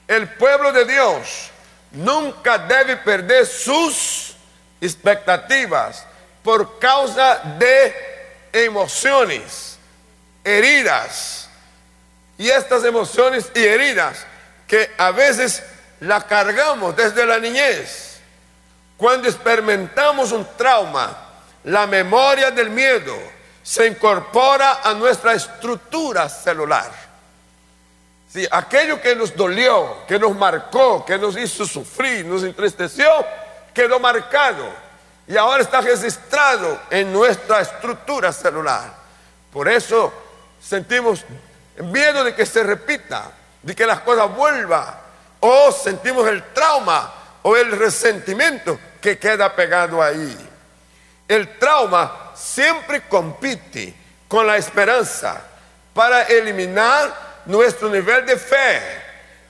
El 0.09 0.29
pueblo 0.31 0.73
de 0.73 0.85
Dios 0.85 1.49
nunca 1.93 2.59
debe 2.59 2.97
perder 2.97 3.47
sus 3.47 4.35
expectativas 4.81 6.05
por 6.43 6.81
causa 6.81 7.37
de 7.57 7.95
emociones, 8.53 9.79
heridas. 10.43 11.49
Y 12.37 12.49
estas 12.49 12.83
emociones 12.85 13.49
y 13.55 13.65
heridas 13.65 14.27
que 14.67 14.91
a 14.99 15.13
veces 15.13 15.63
las 16.01 16.25
cargamos 16.25 16.97
desde 16.97 17.25
la 17.25 17.39
niñez. 17.39 18.19
Cuando 18.97 19.29
experimentamos 19.29 20.33
un 20.33 20.45
trauma, 20.57 21.17
la 21.63 21.87
memoria 21.87 22.51
del 22.51 22.71
miedo 22.71 23.38
se 23.69 23.87
incorpora 23.87 24.81
a 24.83 24.95
nuestra 24.95 25.35
estructura 25.35 26.27
celular. 26.31 26.91
Si 28.33 28.49
aquello 28.51 28.99
que 28.99 29.15
nos 29.15 29.37
dolió, 29.37 30.07
que 30.09 30.19
nos 30.19 30.35
marcó, 30.35 31.05
que 31.05 31.19
nos 31.19 31.37
hizo 31.37 31.67
sufrir, 31.67 32.25
nos 32.25 32.45
entristeció, 32.45 33.07
quedó 33.75 34.01
marcado 34.01 34.65
y 35.27 35.37
ahora 35.37 35.63
está 35.63 35.83
registrado 35.83 36.81
en 36.89 37.13
nuestra 37.13 37.61
estructura 37.61 38.33
celular. 38.33 38.91
Por 39.53 39.69
eso 39.69 40.15
sentimos 40.63 41.27
miedo 41.77 42.25
de 42.25 42.35
que 42.35 42.47
se 42.47 42.63
repita, 42.63 43.31
de 43.63 43.75
que 43.75 43.85
las 43.85 44.01
cosas 44.01 44.35
vuelvan, 44.35 44.95
o 45.41 45.71
sentimos 45.73 46.27
el 46.27 46.43
trauma 46.55 47.13
o 47.43 47.55
el 47.55 47.71
resentimiento 47.73 48.81
que 48.99 49.19
queda 49.19 49.55
pegado 49.55 50.03
ahí. 50.03 50.49
El 51.29 51.59
trauma 51.59 52.28
siempre 52.39 53.09
compite 53.09 53.95
con 54.29 54.47
la 54.47 54.57
esperanza 54.57 55.43
para 55.93 56.23
eliminar 56.23 57.43
nuestro 57.47 57.89
nivel 57.89 58.25
de 58.27 58.37
fe 58.37 58.81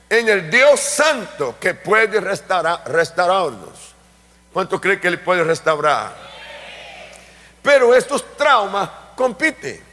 en 0.08 0.28
el 0.28 0.50
Dios 0.50 0.80
Santo 0.80 1.56
que 1.60 1.74
puede 1.74 2.20
restaurar, 2.20 2.82
restaurarnos. 2.86 3.94
¿Cuánto 4.52 4.80
cree 4.80 4.98
que 4.98 5.08
Él 5.08 5.20
puede 5.20 5.44
restaurar? 5.44 6.14
Pero 7.62 7.94
estos 7.94 8.36
traumas 8.36 8.88
compiten. 9.14 9.84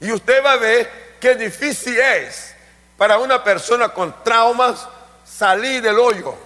Y 0.00 0.12
usted 0.12 0.44
va 0.44 0.52
a 0.52 0.56
ver 0.56 1.16
qué 1.20 1.34
difícil 1.34 1.98
es 1.98 2.54
para 2.96 3.18
una 3.18 3.42
persona 3.42 3.88
con 3.88 4.22
traumas 4.22 4.86
salir 5.24 5.82
del 5.82 5.98
hoyo, 5.98 6.36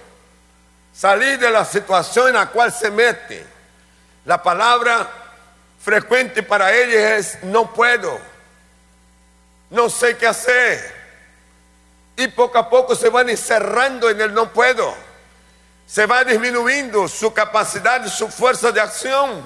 salir 0.91 1.37
de 1.37 1.51
la 1.51 1.63
situación 1.63 2.29
en 2.29 2.33
la 2.35 2.47
cual 2.47 2.71
se 2.71 2.89
mete. 2.89 3.45
La 4.25 4.41
palabra 4.41 5.22
frecuente 5.83 6.41
para 6.41 6.73
ella 6.73 7.17
es 7.17 7.43
no 7.43 7.73
puedo 7.73 8.33
no 9.73 9.89
sé 9.89 10.15
qué 10.17 10.27
hacer. 10.27 11.03
Y 12.15 12.27
poco 12.27 12.59
a 12.59 12.69
poco 12.69 12.95
se 12.95 13.09
van 13.09 13.27
encerrando 13.27 14.07
en 14.07 14.21
el 14.21 14.33
no 14.33 14.53
puedo. 14.53 14.93
Se 15.87 16.05
va 16.05 16.23
disminuyendo 16.23 17.07
su 17.07 17.33
capacidad 17.33 18.05
su 18.07 18.29
fuerza 18.29 18.71
de 18.71 18.79
acción. 18.79 19.41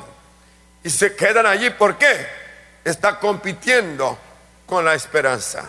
Y 0.84 0.89
se 0.89 1.15
quedan 1.15 1.46
allí. 1.46 1.70
¿Por 1.70 1.98
qué? 1.98 2.27
Está 2.84 3.17
compitiendo 3.17 4.17
con 4.65 4.84
la 4.84 4.96
esperanza. 4.96 5.63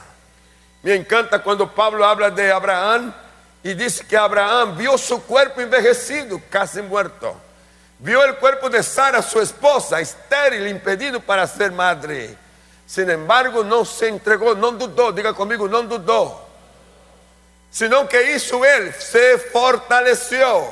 Me 0.83 0.95
encanta 0.95 1.41
cuando 1.41 1.73
Pablo 1.73 2.05
habla 2.05 2.31
de 2.31 2.51
Abraham 2.51 3.15
y 3.63 3.75
dice 3.75 4.05
que 4.07 4.17
Abraham 4.17 4.77
vio 4.77 4.99
su 4.99 5.23
cuerpo 5.23 5.61
envejecido, 5.61 6.41
casi 6.51 6.83
muerto. 6.83 7.41
Vio 8.01 8.25
el 8.25 8.37
cuerpo 8.37 8.71
de 8.71 8.83
Sara, 8.83 9.23
su 9.23 9.41
esposa, 9.41 10.01
estéril, 10.01 10.67
impedido 10.69 11.21
para 11.21 11.47
ser 11.47 11.73
madre. 11.73 12.37
Sin 12.87 13.11
embargo, 13.11 13.65
no 13.65 13.85
se 13.85 14.09
entregó, 14.09 14.55
no 14.55 14.71
dudó, 14.73 15.13
diga 15.13 15.35
conmigo, 15.35 15.69
no 15.69 15.83
dudó. 15.83 16.47
Sino 17.71 18.09
que 18.09 18.35
hizo 18.35 18.65
él, 18.65 18.95
se 18.95 19.39
fortaleció. 19.39 20.69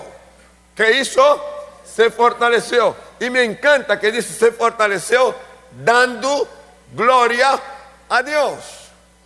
¿Qué 0.74 0.98
hizo? 0.98 1.44
Se 1.84 2.10
fortaleció. 2.10 2.96
Y 3.18 3.28
me 3.28 3.42
encanta 3.42 3.98
que 3.98 4.12
dice, 4.12 4.32
se 4.32 4.52
fortaleció 4.52 5.34
dando 5.84 6.48
gloria 6.92 7.60
a 8.08 8.22
Dios. 8.22 8.54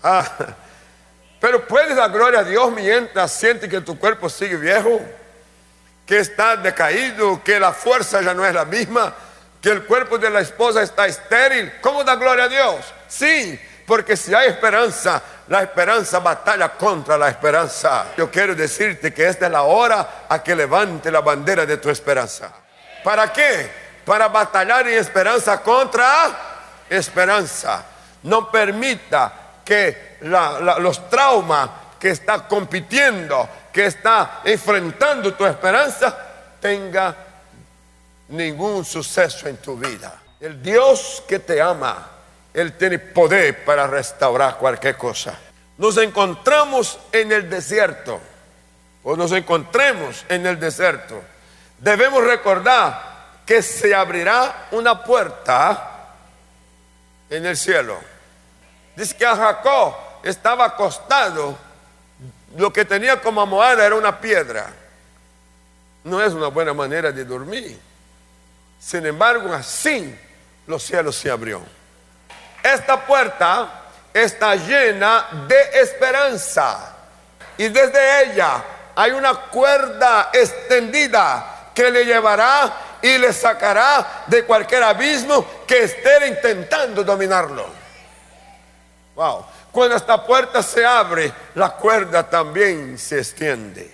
Ah, 0.03 0.27
pero 1.41 1.67
puedes 1.67 1.95
dar 1.95 2.11
gloria 2.11 2.41
a 2.41 2.45
Dios 2.45 2.73
mientras 2.73 3.31
sientes 3.33 3.69
que 3.69 3.81
tu 3.81 3.99
cuerpo 3.99 4.29
sigue 4.29 4.57
viejo, 4.57 5.01
que 6.11 6.19
está 6.19 6.57
decaído, 6.57 7.41
que 7.45 7.61
la 7.61 7.71
fuerza 7.71 8.21
ya 8.21 8.35
no 8.35 8.45
es 8.45 8.53
la 8.53 8.65
misma 8.65 9.15
que 9.63 9.71
el 9.71 9.85
cuerpo 9.85 10.19
de 10.19 10.29
la 10.29 10.41
esposa 10.41 10.83
está 10.83 11.07
estéril. 11.07 11.75
¿Cómo 11.81 12.03
da 12.03 12.17
gloria 12.17 12.47
a 12.47 12.49
Dios? 12.49 12.85
Sí, 13.07 13.61
Porque 13.87 14.17
si 14.17 14.35
hay 14.35 14.49
esperanza, 14.49 15.23
la 15.47 15.63
esperanza 15.63 16.19
batalla 16.19 16.71
contra 16.71 17.17
la 17.17 17.29
esperanza. 17.29 18.07
Yo 18.17 18.29
quiero 18.29 18.57
decirte 18.57 19.15
que 19.15 19.29
esta 19.29 19.47
es 19.47 19.53
la 19.53 19.63
hora 19.63 20.25
a 20.29 20.43
que 20.43 20.57
levante 20.57 21.13
la 21.13 21.21
bandera 21.21 21.65
de 21.65 21.77
tu 21.77 21.91
esperanza. 21.91 22.51
¿Para 23.05 23.33
qué? 23.33 23.71
Para 24.05 24.27
batallar 24.27 24.89
en 24.89 24.99
esperanza 24.99 25.63
contra 25.63 26.87
esperanza. 26.89 27.85
No 28.25 28.51
permita 28.51 29.33
que 29.65 30.19
los 30.23 31.09
traumas 31.09 31.71
que 32.01 32.11
está 32.11 32.49
compitiendo, 32.49 33.49
que 33.73 33.87
está 33.87 34.41
enfrentando 34.45 35.35
tu 35.35 35.47
esperanza, 35.47 36.17
tenga 36.61 37.15
ningún 38.29 38.85
suceso 38.85 39.49
en 39.49 39.57
tu 39.59 39.77
vida. 39.77 40.21
El 40.41 40.63
Dios 40.63 41.23
que 41.29 41.39
te 41.39 41.61
ama 41.61 42.11
él 42.53 42.77
tiene 42.77 42.99
poder 42.99 43.65
para 43.65 43.87
restaurar 43.87 44.57
cualquier 44.57 44.97
cosa. 44.97 45.39
Nos 45.79 45.97
encontramos 45.97 46.99
en 47.13 47.33
el 47.33 47.49
desierto, 47.49 48.21
o 49.03 49.17
nos 49.17 49.33
encontremos 49.33 50.25
en 50.29 50.47
el 50.47 50.59
desierto. 50.59 51.23
Debemos 51.79 52.25
recordar 52.25 53.11
que 53.47 53.63
se 53.63 53.95
abrirá 53.95 54.69
una 54.73 55.03
puerta 55.03 56.17
en 57.31 57.47
el 57.47 57.57
cielo. 57.57 57.99
Dice 58.97 59.17
que 59.17 59.25
a 59.25 59.37
Jacob 59.37 59.95
estaba 60.23 60.67
acostado, 60.67 61.57
lo 62.57 62.73
que 62.73 62.85
tenía 62.85 63.21
como 63.21 63.41
almohada 63.41 63.85
era 63.87 63.95
una 63.95 64.21
piedra. 64.21 64.71
No 66.05 66.23
es 66.23 66.33
una 66.33 66.49
buena 66.49 66.73
manera 66.73 67.13
de 67.13 67.25
dormir. 67.25 67.79
Sin 68.81 69.05
embargo, 69.07 69.53
así 69.53 70.19
los 70.67 70.83
cielos 70.83 71.17
se 71.17 71.31
abrió. 71.31 71.63
Esta 72.63 73.07
puerta 73.07 73.83
está 74.13 74.57
llena 74.57 75.29
de 75.47 75.81
esperanza 75.81 76.97
y 77.57 77.69
desde 77.69 78.25
ella 78.25 78.65
hay 78.97 79.13
una 79.13 79.35
cuerda 79.35 80.31
extendida 80.33 81.71
que 81.75 81.91
le 81.91 82.05
llevará 82.05 82.73
y 83.03 83.17
le 83.19 83.33
sacará 83.33 84.25
de 84.27 84.45
cualquier 84.45 84.83
abismo 84.83 85.47
que 85.67 85.85
esté 85.85 86.27
intentando 86.29 87.05
dominarlo. 87.05 87.67
Wow. 89.15 89.45
Cuando 89.73 89.97
esta 89.97 90.25
puerta 90.25 90.63
se 90.63 90.85
abre, 90.85 91.33
la 91.55 91.71
cuerda 91.71 92.29
también 92.29 92.99
se 92.99 93.19
extiende. 93.19 93.91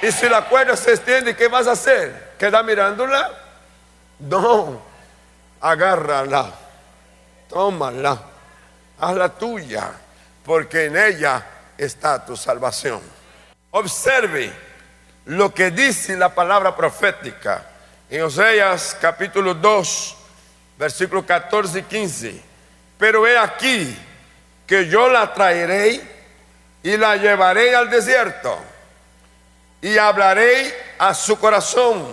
Y 0.00 0.10
si 0.10 0.28
la 0.28 0.48
cuerda 0.48 0.76
se 0.76 0.92
extiende, 0.92 1.36
¿qué 1.36 1.48
vas 1.48 1.66
a 1.66 1.72
hacer? 1.72 2.32
¿Queda 2.38 2.62
mirándola? 2.62 3.30
No, 4.18 4.80
agárrala 5.60 6.62
tómala, 7.52 8.18
hazla 8.98 9.28
tuya, 9.28 9.92
porque 10.44 10.86
en 10.86 10.96
ella 10.96 11.44
está 11.76 12.24
tu 12.24 12.34
salvación. 12.34 13.00
Observe 13.72 14.50
lo 15.26 15.52
que 15.52 15.70
dice 15.70 16.16
la 16.16 16.34
palabra 16.34 16.74
profética 16.74 17.62
en 18.08 18.22
Oseas 18.22 18.96
capítulo 19.00 19.54
2, 19.54 20.16
versículos 20.78 21.24
14 21.26 21.80
y 21.80 21.82
15. 21.82 22.42
Pero 22.98 23.26
he 23.26 23.36
aquí 23.36 23.96
que 24.72 24.88
yo 24.88 25.06
la 25.10 25.34
traeré 25.34 26.00
y 26.82 26.96
la 26.96 27.16
llevaré 27.16 27.76
al 27.76 27.90
desierto 27.90 28.58
y 29.82 29.98
hablaré 29.98 30.94
a 30.98 31.12
su 31.12 31.38
corazón 31.38 32.10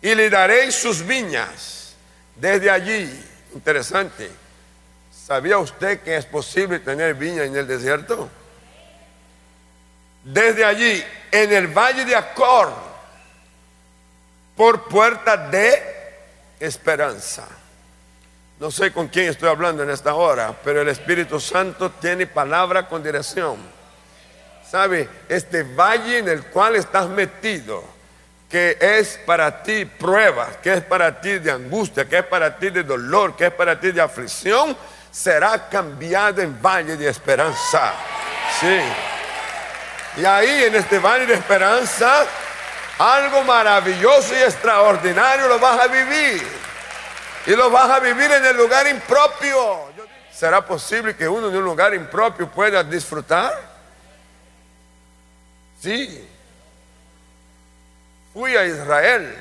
y 0.00 0.14
le 0.14 0.30
daré 0.30 0.70
sus 0.70 1.04
viñas 1.04 1.96
desde 2.36 2.70
allí 2.70 3.24
Interesante. 3.54 4.30
¿Sabía 5.10 5.58
usted 5.58 6.00
que 6.02 6.16
es 6.16 6.24
posible 6.26 6.78
tener 6.78 7.14
viña 7.14 7.42
en 7.42 7.56
el 7.56 7.66
desierto? 7.66 8.30
Desde 10.22 10.64
allí, 10.64 11.04
en 11.32 11.52
el 11.52 11.66
valle 11.66 12.04
de 12.04 12.14
Acor, 12.14 12.72
por 14.56 14.88
puerta 14.88 15.36
de 15.36 15.82
esperanza. 16.60 17.48
No 18.62 18.70
sé 18.70 18.92
con 18.92 19.08
quién 19.08 19.28
estoy 19.28 19.48
hablando 19.48 19.82
en 19.82 19.90
esta 19.90 20.14
hora, 20.14 20.54
pero 20.62 20.82
el 20.82 20.88
Espíritu 20.88 21.40
Santo 21.40 21.90
tiene 21.90 22.28
palabra 22.28 22.86
con 22.86 23.02
dirección. 23.02 23.56
¿Sabe? 24.70 25.08
Este 25.28 25.64
valle 25.64 26.18
en 26.18 26.28
el 26.28 26.44
cual 26.44 26.76
estás 26.76 27.08
metido 27.08 27.82
que 28.48 28.78
es 28.80 29.18
para 29.26 29.64
ti 29.64 29.84
prueba, 29.84 30.46
que 30.62 30.74
es 30.74 30.80
para 30.80 31.20
ti 31.20 31.40
de 31.40 31.50
angustia, 31.50 32.08
que 32.08 32.18
es 32.18 32.24
para 32.24 32.56
ti 32.56 32.70
de 32.70 32.84
dolor, 32.84 33.34
que 33.34 33.46
es 33.46 33.52
para 33.52 33.80
ti 33.80 33.90
de 33.90 34.00
aflicción, 34.00 34.76
será 35.10 35.68
cambiado 35.68 36.40
en 36.40 36.62
valle 36.62 36.96
de 36.96 37.08
esperanza. 37.08 37.92
Sí. 38.60 38.80
Y 40.18 40.24
ahí 40.24 40.66
en 40.66 40.76
este 40.76 41.00
valle 41.00 41.26
de 41.26 41.34
esperanza, 41.34 42.26
algo 42.96 43.42
maravilloso 43.42 44.32
y 44.36 44.42
extraordinario 44.42 45.48
lo 45.48 45.58
vas 45.58 45.80
a 45.80 45.88
vivir. 45.88 46.61
Y 47.46 47.56
lo 47.56 47.70
vas 47.70 47.90
a 47.90 48.00
vivir 48.00 48.30
en 48.30 48.44
el 48.44 48.56
lugar 48.56 48.86
impropio. 48.86 49.90
¿Será 50.32 50.64
posible 50.64 51.16
que 51.16 51.28
uno 51.28 51.50
de 51.50 51.58
un 51.58 51.64
lugar 51.64 51.94
impropio 51.94 52.48
pueda 52.48 52.84
disfrutar? 52.84 53.52
Sí. 55.80 56.28
Fui 58.32 58.56
a 58.56 58.64
Israel 58.64 59.34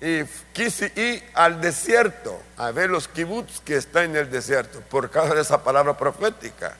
y 0.00 0.24
quise 0.52 0.92
ir 0.96 1.22
al 1.34 1.60
desierto 1.60 2.40
a 2.56 2.70
ver 2.70 2.90
los 2.90 3.08
kibbutz 3.08 3.60
que 3.60 3.76
están 3.76 4.04
en 4.04 4.16
el 4.16 4.30
desierto 4.30 4.80
por 4.80 5.10
causa 5.10 5.34
de 5.34 5.42
esa 5.42 5.62
palabra 5.62 5.96
profética. 5.96 6.76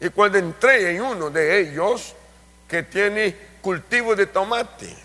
Y 0.00 0.10
cuando 0.10 0.38
entré 0.38 0.94
en 0.94 1.02
uno 1.02 1.30
de 1.30 1.60
ellos 1.60 2.14
que 2.68 2.82
tiene 2.82 3.34
cultivo 3.60 4.14
de 4.14 4.26
tomates 4.26 4.96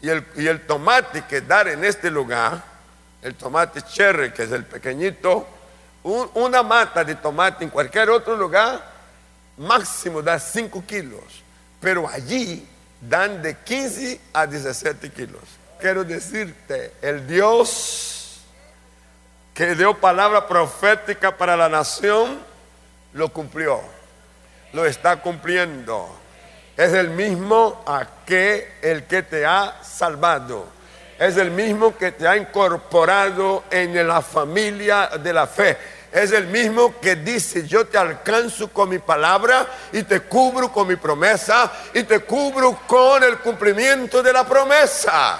y 0.00 0.08
el, 0.08 0.24
y 0.36 0.46
el 0.46 0.66
tomate 0.66 1.24
que 1.28 1.40
dar 1.40 1.68
en 1.68 1.84
este 1.84 2.10
lugar, 2.10 2.77
el 3.22 3.34
tomate 3.34 3.82
cherry 3.82 4.32
que 4.32 4.44
es 4.44 4.52
el 4.52 4.64
pequeñito, 4.64 5.46
una 6.02 6.62
mata 6.62 7.04
de 7.04 7.16
tomate 7.16 7.64
en 7.64 7.70
cualquier 7.70 8.10
otro 8.10 8.36
lugar 8.36 8.98
máximo 9.58 10.22
da 10.22 10.38
5 10.38 10.84
kilos, 10.86 11.42
pero 11.80 12.08
allí 12.08 12.66
dan 13.00 13.42
de 13.42 13.56
15 13.56 14.20
a 14.32 14.46
17 14.46 15.10
kilos. 15.10 15.42
Quiero 15.80 16.04
decirte, 16.04 16.94
el 17.02 17.26
Dios 17.26 18.40
que 19.54 19.74
dio 19.74 19.94
palabra 19.94 20.46
profética 20.46 21.36
para 21.36 21.56
la 21.56 21.68
nación, 21.68 22.38
lo 23.12 23.28
cumplió, 23.32 23.80
lo 24.72 24.86
está 24.86 25.20
cumpliendo. 25.20 26.08
Es 26.76 26.92
el 26.92 27.10
mismo 27.10 27.82
a 27.86 28.06
que 28.24 28.72
el 28.82 29.04
que 29.04 29.22
te 29.24 29.44
ha 29.44 29.82
salvado. 29.82 30.77
Es 31.18 31.36
el 31.36 31.50
mismo 31.50 31.96
que 31.96 32.12
te 32.12 32.28
ha 32.28 32.36
incorporado 32.36 33.64
en 33.70 34.06
la 34.06 34.22
familia 34.22 35.08
de 35.22 35.32
la 35.32 35.46
fe 35.46 35.76
es 36.10 36.32
el 36.32 36.46
mismo 36.46 36.98
que 37.00 37.16
dice, 37.16 37.66
yo 37.66 37.86
te 37.86 37.98
alcanzo 37.98 38.72
con 38.72 38.88
mi 38.88 38.98
palabra 38.98 39.66
y 39.92 40.02
te 40.04 40.20
cubro 40.20 40.72
con 40.72 40.88
mi 40.88 40.96
promesa 40.96 41.70
y 41.92 42.02
te 42.04 42.20
cubro 42.20 42.80
con 42.86 43.22
el 43.22 43.38
cumplimiento 43.38 44.22
de 44.22 44.32
la 44.32 44.44
promesa. 44.44 45.38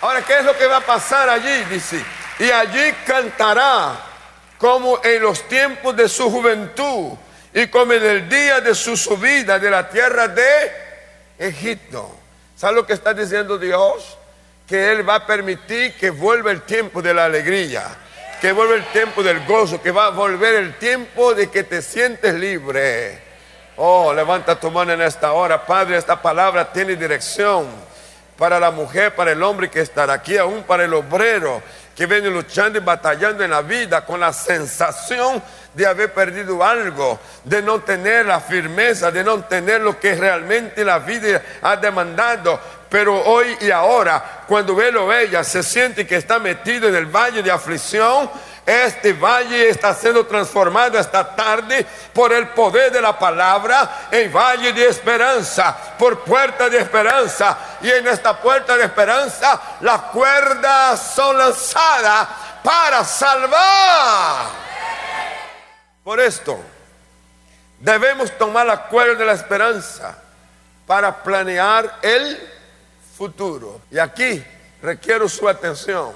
Ahora, 0.00 0.22
¿qué 0.22 0.38
es 0.38 0.44
lo 0.44 0.58
que 0.58 0.66
va 0.66 0.78
a 0.78 0.80
pasar 0.80 1.28
allí? 1.28 1.64
Dice, 1.70 2.04
y 2.40 2.50
allí 2.50 2.92
cantará 3.06 3.94
como 4.58 5.00
en 5.04 5.22
los 5.22 5.46
tiempos 5.46 5.94
de 5.94 6.08
su 6.08 6.28
juventud 6.28 7.12
y 7.54 7.68
como 7.68 7.92
en 7.92 8.04
el 8.04 8.28
día 8.28 8.60
de 8.60 8.74
su 8.74 8.96
subida 8.96 9.60
de 9.60 9.70
la 9.70 9.88
tierra 9.88 10.26
de 10.26 10.72
Egipto. 11.38 12.21
¿Sabe 12.56 12.74
lo 12.74 12.86
que 12.86 12.92
está 12.92 13.14
diciendo 13.14 13.58
Dios? 13.58 14.16
Que 14.66 14.92
Él 14.92 15.08
va 15.08 15.16
a 15.16 15.26
permitir 15.26 15.96
que 15.96 16.10
vuelva 16.10 16.50
el 16.50 16.62
tiempo 16.62 17.02
de 17.02 17.14
la 17.14 17.24
alegría 17.24 17.84
que 18.42 18.50
vuelve 18.50 18.74
el 18.74 18.84
tiempo 18.86 19.22
del 19.22 19.46
gozo, 19.46 19.80
que 19.80 19.92
va 19.92 20.06
a 20.06 20.10
volver 20.10 20.56
el 20.56 20.74
tiempo 20.74 21.32
de 21.32 21.48
que 21.48 21.62
te 21.62 21.80
sientes 21.80 22.34
libre. 22.34 23.22
Oh, 23.76 24.12
levanta 24.12 24.58
tu 24.58 24.68
mano 24.68 24.92
en 24.92 25.00
esta 25.00 25.30
hora, 25.30 25.64
Padre, 25.64 25.96
esta 25.96 26.20
palabra 26.20 26.72
tiene 26.72 26.96
dirección 26.96 27.68
para 28.36 28.58
la 28.58 28.72
mujer, 28.72 29.14
para 29.14 29.30
el 29.30 29.40
hombre 29.44 29.70
que 29.70 29.80
estará 29.80 30.14
aquí, 30.14 30.38
aún 30.38 30.64
para 30.64 30.84
el 30.84 30.92
obrero 30.92 31.62
que 31.94 32.06
viene 32.06 32.30
luchando 32.30 32.80
y 32.80 32.82
batallando 32.82 33.44
en 33.44 33.52
la 33.52 33.62
vida 33.62 34.04
con 34.04 34.18
la 34.18 34.32
sensación 34.32 35.40
de 35.74 35.86
haber 35.86 36.12
perdido 36.12 36.62
algo, 36.62 37.18
de 37.44 37.62
no 37.62 37.80
tener 37.80 38.26
la 38.26 38.40
firmeza, 38.40 39.10
de 39.10 39.24
no 39.24 39.40
tener 39.44 39.80
lo 39.80 39.98
que 39.98 40.14
realmente 40.14 40.84
la 40.84 40.98
vida 40.98 41.42
ha 41.62 41.76
demandado. 41.76 42.60
Pero 42.88 43.22
hoy 43.24 43.56
y 43.60 43.70
ahora, 43.70 44.42
cuando 44.46 44.80
él 44.82 44.96
o 44.98 45.12
ella 45.12 45.42
se 45.42 45.62
siente 45.62 46.06
que 46.06 46.16
está 46.16 46.38
metido 46.38 46.88
en 46.88 46.94
el 46.94 47.06
valle 47.06 47.42
de 47.42 47.50
aflicción, 47.50 48.30
este 48.66 49.14
valle 49.14 49.70
está 49.70 49.92
siendo 49.92 50.24
transformado 50.24 50.96
esta 50.96 51.34
tarde 51.34 51.84
por 52.12 52.32
el 52.32 52.48
poder 52.48 52.92
de 52.92 53.00
la 53.00 53.18
palabra 53.18 54.08
en 54.10 54.32
valle 54.32 54.72
de 54.72 54.88
esperanza, 54.88 55.76
por 55.98 56.20
puerta 56.20 56.68
de 56.68 56.78
esperanza. 56.78 57.56
Y 57.80 57.90
en 57.90 58.06
esta 58.06 58.38
puerta 58.40 58.76
de 58.76 58.84
esperanza 58.84 59.60
las 59.80 60.02
cuerdas 60.02 61.12
son 61.14 61.38
lanzadas 61.38 62.28
para 62.62 63.04
salvar. 63.04 64.61
Por 66.04 66.20
esto, 66.20 66.58
debemos 67.78 68.36
tomar 68.36 68.66
la 68.66 68.88
cuerda 68.88 69.14
de 69.14 69.24
la 69.24 69.32
esperanza 69.32 70.18
para 70.86 71.22
planear 71.22 71.98
el 72.02 72.38
futuro. 73.16 73.80
Y 73.90 73.98
aquí 73.98 74.44
requiero 74.82 75.28
su 75.28 75.48
atención, 75.48 76.12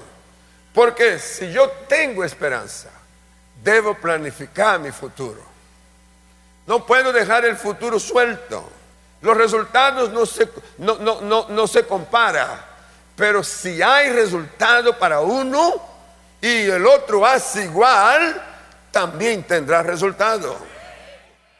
porque 0.73 1.19
si 1.19 1.51
yo 1.51 1.69
tengo 1.87 2.23
esperanza, 2.23 2.89
debo 3.63 3.95
planificar 3.95 4.79
mi 4.79 4.91
futuro. 4.91 5.41
No 6.65 6.85
puedo 6.85 7.13
dejar 7.13 7.45
el 7.45 7.55
futuro 7.55 7.97
suelto. 7.99 8.69
Los 9.21 9.35
resultados 9.35 10.11
no 10.11 10.25
se, 10.25 10.49
no, 10.77 10.97
no, 11.21 11.67
se 11.67 11.85
compara, 11.85 12.65
pero 13.15 13.43
si 13.43 13.81
hay 13.81 14.11
resultado 14.11 14.97
para 14.97 15.21
uno 15.21 15.81
y 16.39 16.69
el 16.69 16.85
otro 16.85 17.25
hace 17.25 17.63
igual, 17.63 18.41
también 18.91 19.43
tendrá 19.43 19.83
resultado. 19.83 20.57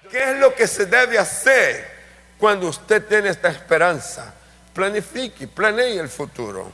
¿Qué 0.10 0.32
es 0.32 0.40
lo 0.40 0.54
que 0.56 0.68
se 0.68 0.86
debe 0.86 1.20
hacer 1.20 1.98
cuando 2.38 2.68
usted 2.68 3.06
tiene 3.06 3.30
esta 3.30 3.50
esperanza? 3.50 4.34
Planifique, 4.74 5.48
planee 5.48 6.00
el 6.00 6.10
futuro. 6.10 6.72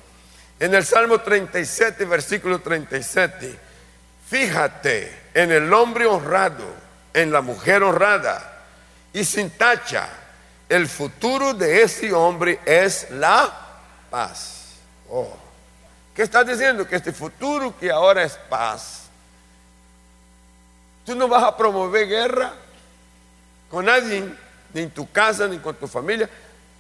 En 0.60 0.74
el 0.74 0.86
Salmo 0.86 1.20
37, 1.20 2.06
versículo 2.06 2.60
37, 2.60 3.58
fíjate 4.30 5.24
en 5.34 5.52
el 5.52 5.74
hombre 5.74 6.06
honrado, 6.06 6.66
en 7.14 7.32
la 7.32 7.42
mujer 7.42 7.84
honrada 7.84 8.64
y 9.12 9.26
sin 9.26 9.50
tacha. 9.52 10.08
El 10.70 10.88
futuro 10.88 11.54
de 11.54 11.84
ese 11.84 12.14
hombre 12.14 12.60
es 12.66 13.10
la 13.12 13.52
paz. 14.10 14.76
Oh. 15.10 15.38
¿Qué 16.16 16.22
está 16.24 16.44
diciendo? 16.44 16.88
Que 16.88 16.96
este 16.96 17.12
futuro 17.12 17.76
que 17.78 17.92
ahora 17.92 18.24
es 18.24 18.34
paz. 18.50 19.03
Tú 21.06 21.16
no 21.16 21.28
vas 21.28 21.44
a 21.44 21.58
promover 21.58 22.08
guerra 22.08 22.54
con 23.70 23.86
nadie, 23.86 24.24
ni 24.74 24.82
en 24.82 24.92
tu 24.92 25.12
casa, 25.12 25.48
ni 25.48 25.60
con 25.60 25.76
tu 25.76 25.88
familia. 25.88 26.30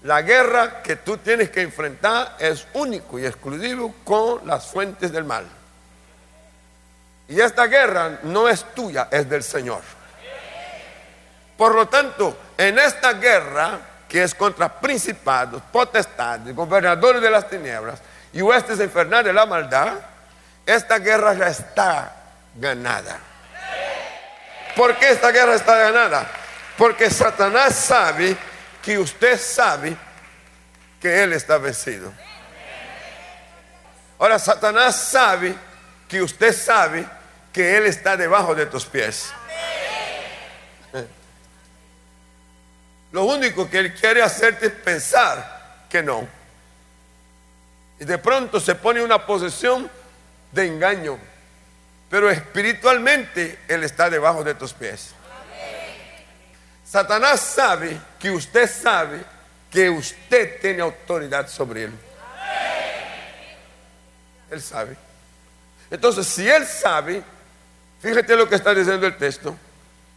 La 0.04 0.22
guerra 0.22 0.82
que 0.82 0.98
tú 0.98 1.18
tienes 1.18 1.50
que 1.50 1.62
enfrentar 1.62 2.36
es 2.40 2.68
único 2.74 3.18
y 3.18 3.26
exclusivo 3.26 3.94
con 4.04 4.46
las 4.46 4.68
fuentes 4.68 5.12
del 5.12 5.24
mal. 5.24 5.46
Y 7.28 7.40
esta 7.40 7.68
guerra 7.68 8.20
no 8.24 8.48
es 8.48 8.64
tuya, 8.76 9.08
es 9.10 9.30
del 9.30 9.44
Señor. 9.44 9.82
Por 11.58 11.76
lo 11.76 11.88
tanto, 11.88 12.38
en 12.58 12.78
esta 12.80 13.14
guerra, 13.14 13.80
que 14.08 14.24
es 14.24 14.36
contra 14.36 14.80
principados, 14.80 15.62
potestades, 15.72 16.54
gobernadores 16.56 17.22
de 17.22 17.32
las 17.32 17.50
tinieblas 17.50 18.00
y 18.34 18.42
huestes 18.42 18.80
infernales 18.80 19.26
de 19.26 19.34
la 19.34 19.46
maldad, 19.46 19.94
esta 20.66 21.00
guerra 21.00 21.34
ya 21.34 21.48
está 21.48 22.16
ganada. 22.56 23.33
¿Por 24.76 24.98
qué 24.98 25.12
esta 25.12 25.32
guerra 25.32 25.56
está 25.56 25.78
ganada? 25.78 26.30
Porque 26.78 27.10
Satanás 27.10 27.76
sabe 27.76 28.36
que 28.82 28.98
usted 28.98 29.40
sabe 29.40 29.96
que 31.00 31.24
él 31.24 31.34
está 31.34 31.58
vencido. 31.58 32.12
Ahora 34.24 34.40
Satanás 34.40 34.96
sabe 34.96 35.54
que 36.08 36.22
usted 36.22 36.54
sabe 36.54 37.06
que 37.52 37.76
Él 37.76 37.86
está 37.88 38.16
debajo 38.16 38.56
de 38.56 38.66
tus 38.66 38.86
pies. 38.86 39.34
Lo 43.12 43.26
único 43.26 43.70
que 43.70 43.80
Él 43.80 43.94
quiere 43.94 44.24
hacerte 44.24 44.68
es 44.68 44.72
pensar 44.72 45.86
que 45.90 46.02
no. 46.02 46.28
Y 48.00 48.06
de 48.06 48.18
pronto 48.18 48.60
se 48.60 48.76
pone 48.76 49.04
una 49.04 49.26
posición 49.26 49.90
de 50.52 50.68
engaño. 50.68 51.20
Pero 52.14 52.30
espiritualmente 52.30 53.58
Él 53.68 53.84
está 53.84 54.08
debajo 54.08 54.44
de 54.44 54.54
tus 54.54 54.72
pies. 54.72 55.16
Satanás 56.86 57.40
sabe 57.40 58.00
que 58.20 58.30
usted 58.30 58.70
sabe 58.70 59.20
que 59.72 59.90
usted 59.90 60.62
tiene 60.62 60.84
autoridad 60.84 61.48
sobre 61.50 61.86
Él. 61.86 61.92
Él 64.52 64.62
sabe. 64.62 64.96
Entonces, 65.90 66.28
si 66.28 66.48
Él 66.48 66.68
sabe, 66.68 67.24
fíjate 68.00 68.36
lo 68.36 68.48
que 68.48 68.58
está 68.58 68.76
diciendo 68.76 69.08
el 69.08 69.18
texto, 69.18 69.58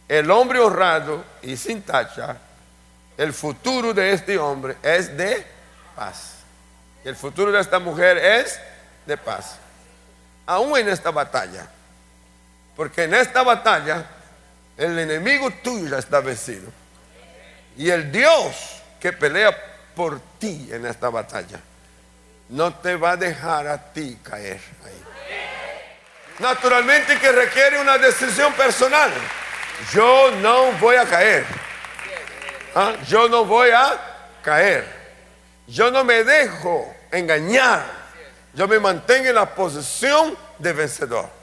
el 0.07 0.29
hombre 0.29 0.59
honrado 0.59 1.25
y 1.41 1.57
sin 1.57 1.81
tacha, 1.81 2.37
el 3.17 3.33
futuro 3.33 3.91
de 3.91 4.13
este 4.13 4.37
hombre 4.37 4.77
es 4.83 5.17
de 5.17 5.43
paz. 5.95 6.33
El 7.03 7.15
futuro 7.15 7.51
de 7.51 7.59
esta 7.59 7.79
mujer 7.79 8.19
es 8.19 8.59
de 9.07 9.17
paz. 9.17 9.55
Aún 10.45 10.77
en 10.77 10.89
esta 10.89 11.09
batalla. 11.09 11.71
Porque 12.77 13.03
en 13.03 13.15
esta 13.15 13.41
batalla 13.41 14.05
el 14.77 14.97
enemigo 14.99 15.49
tuyo 15.63 15.89
ya 15.89 15.97
está 15.97 16.21
vencido. 16.21 16.71
Y 17.75 17.89
el 17.89 18.11
Dios 18.11 18.81
que 18.99 19.11
pelea 19.11 19.55
por 19.95 20.21
ti 20.39 20.69
en 20.71 20.85
esta 20.85 21.09
batalla 21.09 21.59
no 22.49 22.73
te 22.75 22.95
va 22.95 23.11
a 23.11 23.17
dejar 23.17 23.67
a 23.67 23.91
ti 23.91 24.19
caer 24.23 24.59
ahí. 24.85 25.03
Naturalmente 26.37 27.17
que 27.17 27.31
requiere 27.31 27.81
una 27.81 27.97
decisión 27.97 28.53
personal. 28.53 29.11
Yo 29.91 30.31
no 30.39 30.71
voy 30.73 30.97
a 30.97 31.05
caer. 31.05 31.45
¿Ah? 32.75 32.93
Yo 33.07 33.27
no 33.27 33.43
voy 33.43 33.71
a 33.71 33.99
caer. 34.43 34.85
Yo 35.65 35.89
no 35.89 36.03
me 36.03 36.23
dejo 36.23 36.95
engañar. 37.11 37.83
Yo 38.53 38.67
me 38.67 38.79
mantengo 38.79 39.29
en 39.29 39.35
la 39.35 39.53
posición 39.55 40.37
de 40.59 40.73
vencedor. 40.73 41.36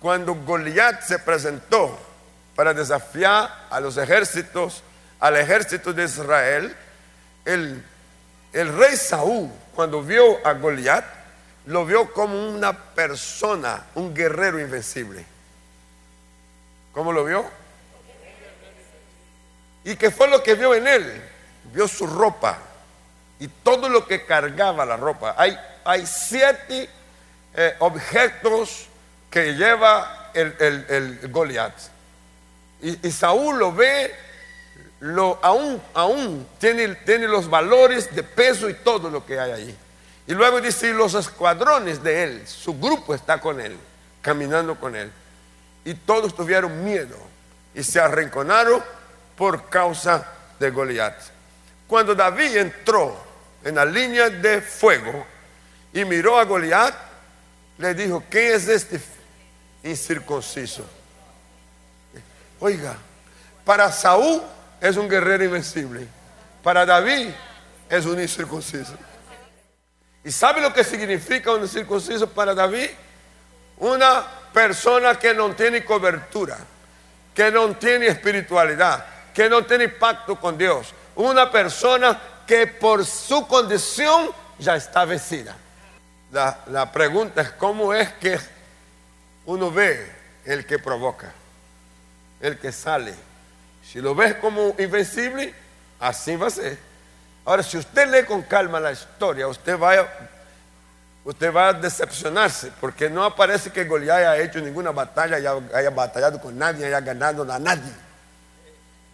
Cuando 0.00 0.34
Goliat 0.34 1.02
se 1.02 1.18
presentó 1.18 1.98
para 2.56 2.72
desafiar 2.72 3.66
a 3.68 3.80
los 3.80 3.98
ejércitos, 3.98 4.82
al 5.20 5.36
ejército 5.36 5.92
de 5.92 6.04
Israel, 6.04 6.74
el, 7.44 7.84
rey 8.52 8.96
Saúl, 8.96 9.50
cuando 9.74 10.02
vio 10.02 10.44
a 10.46 10.54
Goliat, 10.54 11.04
lo 11.66 11.84
vio 11.84 12.12
como 12.12 12.48
una 12.48 12.72
persona, 12.72 13.84
un 13.94 14.14
guerrero 14.14 14.58
invencible. 14.58 15.24
¿Cómo 16.92 17.12
lo 17.12 17.24
vio? 17.24 17.44
¿Y 19.84 19.96
qué 19.96 20.10
fue 20.10 20.28
lo 20.28 20.42
que 20.42 20.54
vio 20.54 20.74
en 20.74 20.86
él? 20.86 21.22
Vio 21.72 21.86
su 21.86 22.06
ropa 22.06 22.58
y 23.38 23.48
todo 23.48 23.88
lo 23.88 24.06
que 24.06 24.24
cargaba 24.24 24.86
la 24.86 24.96
ropa. 24.96 25.34
Hay, 25.36 25.58
hay 25.84 26.06
siete 26.06 26.88
eh, 27.54 27.76
objetos 27.78 28.89
que 29.30 29.54
lleva 29.54 30.30
el, 30.34 30.54
el, 30.88 31.28
Goliat. 31.30 31.74
Y, 32.82 33.10
Saúl 33.10 33.58
lo 33.58 33.72
ve, 33.72 34.12
lo, 35.00 35.38
aún, 35.42 35.80
aún 35.94 36.46
tiene, 36.58 36.88
tiene 36.96 37.28
los 37.28 37.48
valores 37.48 38.14
de 38.14 38.22
peso 38.22 38.68
y 38.68 38.74
todo 38.74 39.10
lo 39.10 39.24
que 39.24 39.38
hay 39.38 39.50
ahí. 39.52 39.78
Y 40.26 40.32
luego 40.34 40.60
dice, 40.60 40.92
los 40.92 41.14
escuadrones 41.14 42.02
de 42.02 42.24
él, 42.24 42.42
su 42.46 42.78
grupo 42.78 43.14
está 43.14 43.40
con 43.40 43.60
él, 43.60 43.76
caminando 44.22 44.78
con 44.78 44.96
él. 44.96 45.10
Y 45.84 45.94
todos 45.94 46.34
tuvieron 46.34 46.84
miedo 46.84 47.16
y 47.74 47.82
se 47.82 48.00
arrinconaron 48.00 48.82
por 49.36 49.68
causa 49.68 50.26
de 50.58 50.70
Goliat. 50.70 51.16
Cuando 51.86 52.14
David 52.14 52.56
entró 52.56 53.16
en 53.64 53.74
la 53.74 53.84
línea 53.84 54.30
de 54.30 54.60
fuego 54.60 55.26
y 55.92 56.04
miró 56.04 56.38
a 56.38 56.44
Goliat, 56.44 56.94
le 57.78 57.94
dijo, 57.94 58.22
¿qué 58.30 58.54
es 58.54 58.68
este 58.68 59.00
incircunciso? 59.82 60.84
Oiga, 62.60 62.96
para 63.64 63.90
Saúl 63.90 64.42
es 64.80 64.96
un 64.96 65.08
guerrero 65.08 65.44
invencible, 65.44 66.06
para 66.62 66.84
David 66.84 67.30
es 67.88 68.06
un 68.06 68.20
incircunciso. 68.20 68.94
¿Y 70.22 70.30
sabe 70.30 70.60
lo 70.60 70.72
que 70.72 70.84
significa 70.84 71.52
un 71.52 71.66
circunciso 71.66 72.28
para 72.28 72.54
David? 72.54 72.90
Una 73.78 74.24
persona 74.52 75.18
que 75.18 75.32
no 75.32 75.54
tiene 75.54 75.84
cobertura, 75.84 76.58
que 77.34 77.50
no 77.50 77.74
tiene 77.76 78.08
espiritualidad, 78.08 79.06
que 79.32 79.48
no 79.48 79.64
tiene 79.64 79.88
pacto 79.88 80.36
con 80.36 80.58
Dios. 80.58 80.92
Una 81.16 81.50
persona 81.50 82.20
que 82.46 82.66
por 82.66 83.06
su 83.06 83.46
condición 83.46 84.30
ya 84.58 84.76
está 84.76 85.06
vencida. 85.06 85.56
La, 86.30 86.58
la 86.66 86.92
pregunta 86.92 87.40
es 87.40 87.50
cómo 87.52 87.94
es 87.94 88.12
que 88.14 88.38
uno 89.50 89.70
ve 89.70 90.08
el 90.44 90.64
que 90.64 90.78
provoca, 90.78 91.32
el 92.40 92.58
que 92.58 92.70
sale. 92.70 93.14
Si 93.84 94.00
lo 94.00 94.14
ves 94.14 94.36
como 94.36 94.76
invencible, 94.78 95.52
así 95.98 96.36
va 96.36 96.46
a 96.46 96.50
ser. 96.50 96.78
Ahora, 97.44 97.62
si 97.62 97.76
usted 97.76 98.08
lee 98.08 98.24
con 98.24 98.42
calma 98.42 98.78
la 98.78 98.92
historia, 98.92 99.48
usted 99.48 99.76
va, 99.78 100.06
usted 101.24 101.52
va 101.52 101.68
a 101.68 101.72
decepcionarse, 101.72 102.70
porque 102.80 103.10
no 103.10 103.24
aparece 103.24 103.72
que 103.72 103.84
Goliat 103.84 104.18
haya 104.18 104.36
hecho 104.38 104.60
ninguna 104.60 104.92
batalla, 104.92 105.36
haya, 105.36 105.54
haya 105.74 105.90
batallado 105.90 106.40
con 106.40 106.56
nadie, 106.56 106.86
haya 106.86 107.00
ganado 107.00 107.50
a 107.50 107.58
nadie. 107.58 107.92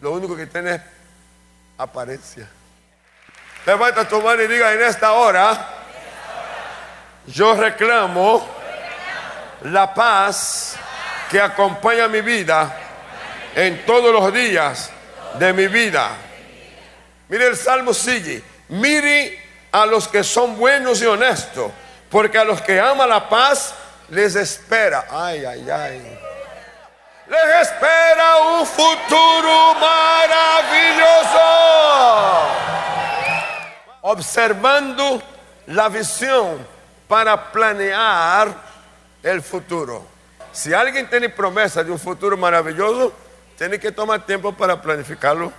Lo 0.02 0.12
único 0.12 0.36
que 0.36 0.46
tiene 0.46 0.74
es 0.74 0.80
apariencia. 1.78 2.46
Levanta 3.64 4.06
tu 4.06 4.20
mano 4.20 4.42
y 4.42 4.48
diga, 4.48 4.72
en 4.74 4.82
esta 4.82 5.12
hora, 5.12 5.66
yo 7.26 7.54
reclamo 7.54 8.55
la 9.62 9.92
paz 9.92 10.76
que 11.30 11.40
acompaña 11.40 12.08
mi 12.08 12.20
vida 12.20 12.76
en 13.54 13.84
todos 13.84 14.12
los 14.12 14.32
días 14.32 14.90
de 15.38 15.52
mi 15.52 15.66
vida. 15.66 16.10
Mire 17.28 17.48
el 17.48 17.56
salmo 17.56 17.92
sigue. 17.92 18.42
Mire 18.68 19.42
a 19.72 19.86
los 19.86 20.08
que 20.08 20.24
son 20.24 20.56
buenos 20.56 21.00
y 21.02 21.06
honestos, 21.06 21.70
porque 22.10 22.38
a 22.38 22.44
los 22.44 22.60
que 22.62 22.80
ama 22.80 23.06
la 23.06 23.28
paz 23.28 23.74
les 24.08 24.34
espera. 24.36 25.06
Ay, 25.10 25.44
ay, 25.44 25.70
ay. 25.70 26.18
Les 27.28 27.68
espera 27.68 28.36
un 28.58 28.66
futuro 28.66 29.74
maravilloso. 29.74 31.38
Observando 34.02 35.22
la 35.66 35.88
visión 35.88 36.64
para 37.08 37.50
planear 37.50 38.48
el 39.30 39.42
futuro. 39.42 40.04
Si 40.52 40.72
alguien 40.72 41.10
tiene 41.10 41.28
promesa 41.28 41.82
de 41.82 41.90
un 41.90 41.98
futuro 41.98 42.36
maravilloso, 42.36 43.12
tiene 43.58 43.78
que 43.78 43.90
tomar 43.90 44.24
tiempo 44.24 44.52
para 44.52 44.80
planificarlo. 44.80 45.52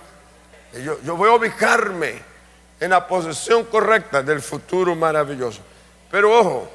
Yo, 1.04 1.16
voy 1.16 1.30
a 1.30 1.34
ubicarme 1.34 2.22
en 2.80 2.90
la 2.90 3.06
posición 3.06 3.64
correcta 3.64 4.22
del 4.22 4.40
futuro 4.40 4.94
maravilloso. 4.94 5.60
Pero 6.10 6.38
ojo, 6.38 6.70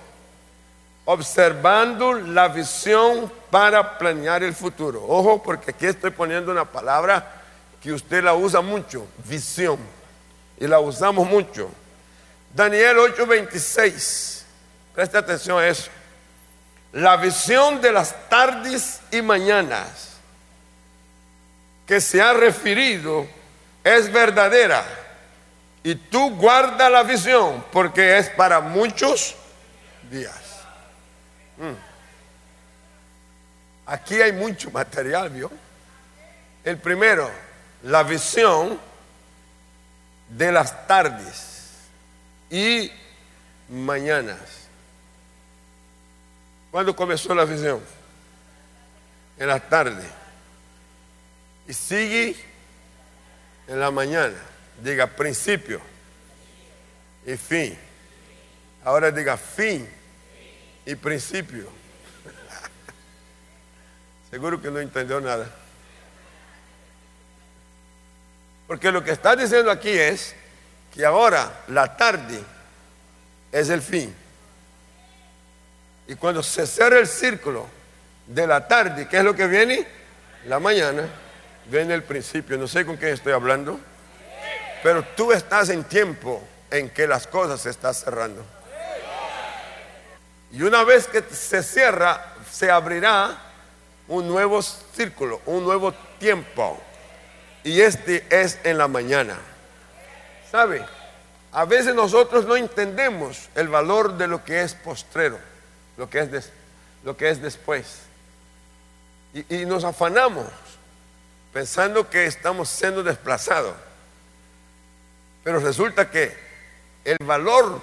observando 1.06 2.14
la 2.14 2.48
visión 2.48 3.32
para 3.50 3.98
planear 3.98 4.44
el 4.44 4.54
futuro. 4.54 5.04
Ojo, 5.08 5.42
porque 5.42 5.72
aquí 5.72 5.88
estoy 5.88 6.12
poniendo 6.12 6.52
una 6.52 6.66
palabra 6.66 7.42
que 7.82 7.92
usted 7.92 8.24
la 8.24 8.36
usa 8.36 8.62
mucho, 8.62 9.08
visión. 9.26 9.80
Y 10.60 10.68
la 10.68 10.80
usamos 10.80 11.28
mucho. 11.28 11.70
Daniel 12.54 12.98
8:26. 12.98 14.44
Preste 14.94 15.18
atención 15.18 15.60
a 15.60 15.68
eso. 15.68 15.90
La 16.94 17.18
visión 17.18 17.82
de 17.82 17.92
las 17.92 18.30
tardes 18.30 19.02
y 19.12 19.22
mañanas 19.22 20.12
que 21.88 22.00
se 22.00 22.22
ha 22.22 22.34
referido 22.34 23.28
es 23.84 24.12
verdadera. 24.12 24.86
Y 25.84 25.96
tú 25.96 26.36
guarda 26.38 26.90
la 26.90 27.04
visión 27.04 27.66
porque 27.72 28.18
es 28.18 28.30
para 28.30 28.62
muchos 28.62 29.36
días. 30.10 30.40
Mm. 31.58 31.74
Aquí 33.86 34.22
hay 34.22 34.32
mucho 34.32 34.72
material, 34.72 35.30
¿vio? 35.30 35.52
El 36.64 36.78
primero, 36.78 37.30
la 37.84 38.04
visión 38.04 38.80
de 40.30 40.52
las 40.52 40.88
tardes 40.88 41.72
y 42.50 42.92
mañanas. 43.68 44.63
¿Cuándo 46.74 46.96
comenzó 46.96 47.36
la 47.36 47.46
visión? 47.46 47.80
En 49.38 49.46
las 49.48 49.70
tardes. 49.70 50.10
Y 51.68 51.74
sigue 51.74 52.36
en 53.68 53.80
la 53.80 53.92
mañana. 53.92 54.34
Diga 54.82 55.06
principio 55.06 55.80
y 57.28 57.38
fin. 57.38 57.78
Ahora 58.84 59.12
diga 59.12 59.38
fin 59.38 59.88
y 60.84 60.96
principio. 60.96 61.70
Seguro 64.32 64.60
que 64.60 64.72
no 64.72 64.80
entendió 64.80 65.22
nada. 65.22 65.48
Porque 68.66 68.92
lo 68.92 69.04
que 69.04 69.12
está 69.12 69.36
diciendo 69.36 69.70
aquí 69.70 69.92
es 69.92 70.34
que 70.92 71.06
ahora 71.06 71.66
la 71.68 71.96
tarde 71.96 72.44
es 73.52 73.70
el 73.70 73.84
fin. 73.84 74.23
Y 76.08 76.16
cuando 76.16 76.44
se 76.44 76.68
cierra 76.68 77.00
el 77.00 77.08
círculo 77.08 77.68
de 78.28 78.48
la 78.48 78.68
tarde, 78.68 79.08
¿qué 79.08 79.18
es 79.18 79.24
lo 79.24 79.36
que 79.36 79.48
viene? 79.48 79.88
La 80.46 80.60
mañana, 80.60 81.08
viene 81.66 81.94
el 81.94 82.04
principio. 82.04 82.58
No 82.58 82.68
sé 82.68 82.86
con 82.86 82.98
quién 82.98 83.14
estoy 83.14 83.34
hablando, 83.34 83.80
pero 84.82 85.04
tú 85.16 85.32
estás 85.32 85.70
en 85.70 85.84
tiempo 85.84 86.46
en 86.70 86.90
que 86.90 87.08
las 87.08 87.28
cosas 87.28 87.62
se 87.62 87.70
están 87.70 87.94
cerrando. 87.94 88.44
Y 90.52 90.62
una 90.62 90.84
vez 90.84 91.08
que 91.08 91.24
se 91.32 91.64
cierra, 91.64 92.36
se 92.52 92.70
abrirá 92.70 93.38
un 94.08 94.28
nuevo 94.28 94.62
círculo, 94.62 95.42
un 95.46 95.64
nuevo 95.64 95.94
tiempo. 96.20 96.80
Y 97.64 97.82
este 97.82 98.26
es 98.30 98.60
en 98.64 98.78
la 98.78 98.88
mañana. 98.88 99.38
¿Sabe? 100.52 100.86
A 101.52 101.66
veces 101.66 101.96
nosotros 101.96 102.46
no 102.46 102.56
entendemos 102.56 103.50
el 103.56 103.68
valor 103.68 104.18
de 104.18 104.28
lo 104.28 104.44
que 104.44 104.62
es 104.62 104.74
postrero, 104.74 105.40
lo 105.98 106.10
que 106.10 106.20
es, 106.20 106.52
lo 107.04 107.16
que 107.18 107.30
es 107.30 107.42
después. 107.42 108.00
Y, 109.34 109.62
y 109.62 109.66
nos 109.66 109.84
afanamos 109.84 110.48
pensando 111.52 112.10
que 112.10 112.26
estamos 112.26 112.70
siendo 112.70 113.04
desplazados. 113.04 113.76
Pero 115.44 115.60
resulta 115.60 116.10
que 116.10 116.36
el 117.04 117.18
valor 117.26 117.82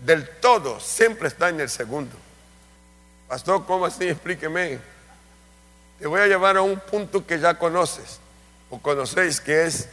del 0.00 0.28
todo 0.40 0.80
siempre 0.80 1.28
está 1.28 1.48
en 1.48 1.60
el 1.60 1.68
segundo. 1.68 2.16
Pastor, 3.28 3.64
¿cómo 3.64 3.86
así? 3.86 4.08
Explíqueme. 4.08 4.78
Te 5.98 6.06
voy 6.06 6.20
a 6.20 6.26
llevar 6.26 6.56
a 6.56 6.62
un 6.62 6.78
punto 6.80 7.24
que 7.26 7.38
ya 7.38 7.58
conoces 7.58 8.18
o 8.68 8.78
conocéis, 8.78 9.40
que 9.40 9.64
es 9.64 9.88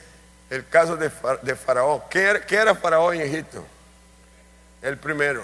el 0.50 0.68
caso 0.68 0.98
de, 0.98 1.10
Faraón. 1.10 2.02
¿Qué 2.10 2.42
era, 2.50 2.76
Faraón 2.76 3.16
en 3.16 3.22
Egipto? 3.22 3.64
El 4.82 4.98
primero. 4.98 5.44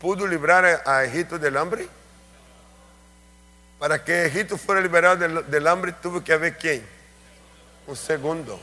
¿Pudo 0.00 0.26
librar 0.26 0.82
a, 0.86 1.04
Egipto 1.04 1.38
del 1.38 1.58
hambre? 1.58 1.86
Para 3.78 4.02
que 4.02 4.24
Egipto 4.24 4.56
fuera 4.56 4.80
liberado 4.80 5.16
del, 5.42 5.66
hambre 5.66 5.92
tuvo 5.92 6.24
que 6.24 6.32
haber 6.32 6.56
quién? 6.56 6.82
Un 7.86 7.94
segundo. 7.94 8.58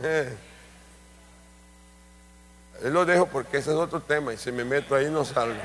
Lo 2.84 3.04
dejo 3.04 3.26
porque 3.26 3.58
ese 3.58 3.70
es 3.70 3.76
otro 3.76 4.00
tema 4.00 4.32
y 4.32 4.36
si 4.36 4.52
me 4.52 4.64
meto 4.64 4.94
ahí 4.94 5.10
no 5.10 5.24
salgo. 5.24 5.60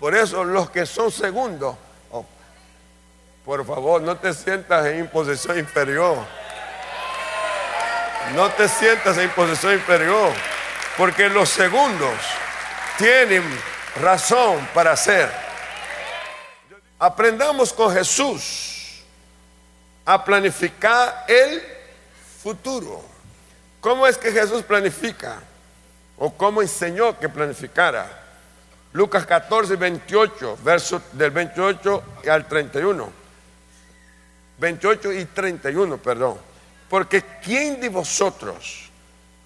Por 0.00 0.14
eso 0.14 0.42
los 0.42 0.70
que 0.70 0.86
son 0.86 1.12
segundos, 1.12 1.76
oh, 2.10 2.24
por 3.44 3.66
favor, 3.66 4.00
no 4.00 4.16
te 4.16 4.32
sientas 4.32 4.86
en 4.86 5.00
imposición 5.00 5.58
inferior. 5.58 6.16
No 8.34 8.50
te 8.52 8.66
sientas 8.66 9.18
en 9.18 9.24
imposición 9.24 9.74
inferior, 9.74 10.32
porque 10.96 11.28
los 11.28 11.50
segundos 11.50 12.14
tienen 12.98 13.42
razón 14.00 14.68
para 14.74 14.92
hacer. 14.92 15.30
Aprendamos 16.98 17.72
con 17.72 17.92
Jesús 17.92 19.02
a 20.04 20.24
planificar 20.24 21.24
el 21.28 21.62
futuro. 22.42 23.02
¿Cómo 23.80 24.06
es 24.06 24.16
que 24.16 24.32
Jesús 24.32 24.62
planifica? 24.62 25.40
¿O 26.18 26.32
cómo 26.32 26.62
enseñó 26.62 27.18
que 27.18 27.28
planificara? 27.28 28.22
Lucas 28.92 29.26
14, 29.26 29.76
28, 29.76 30.58
verso 30.62 31.02
del 31.12 31.30
28 31.32 32.02
al 32.30 32.46
31. 32.46 33.12
28 34.58 35.12
y 35.12 35.24
31, 35.24 35.98
perdón. 35.98 36.38
Porque 36.88 37.22
¿quién 37.42 37.80
de 37.80 37.88
vosotros, 37.88 38.88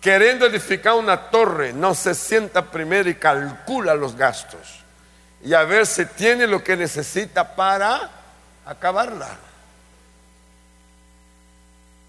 queriendo 0.01 0.47
edificar 0.47 0.95
una 0.95 1.31
torre, 1.31 1.73
no 1.73 1.95
se 1.95 2.15
sienta 2.15 2.63
primero 2.63 3.09
y 3.09 3.15
calcula 3.15 3.95
los 3.95 4.17
gastos? 4.17 4.81
Y 5.43 5.55
a 5.55 5.63
ver 5.65 5.87
si 5.87 6.05
tiene 6.07 6.47
lo 6.47 6.63
que 6.63 6.77
necesita 6.77 7.55
para 7.55 8.11
acabarla. 8.67 9.29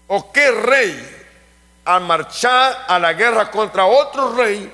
¿O 0.08 0.32
qué 0.32 0.50
rey 0.50 1.20
al 1.84 2.02
marchar 2.02 2.84
a 2.86 2.98
la 2.98 3.12
guerra 3.12 3.50
contra 3.50 3.84
otro 3.84 4.34
rey, 4.34 4.72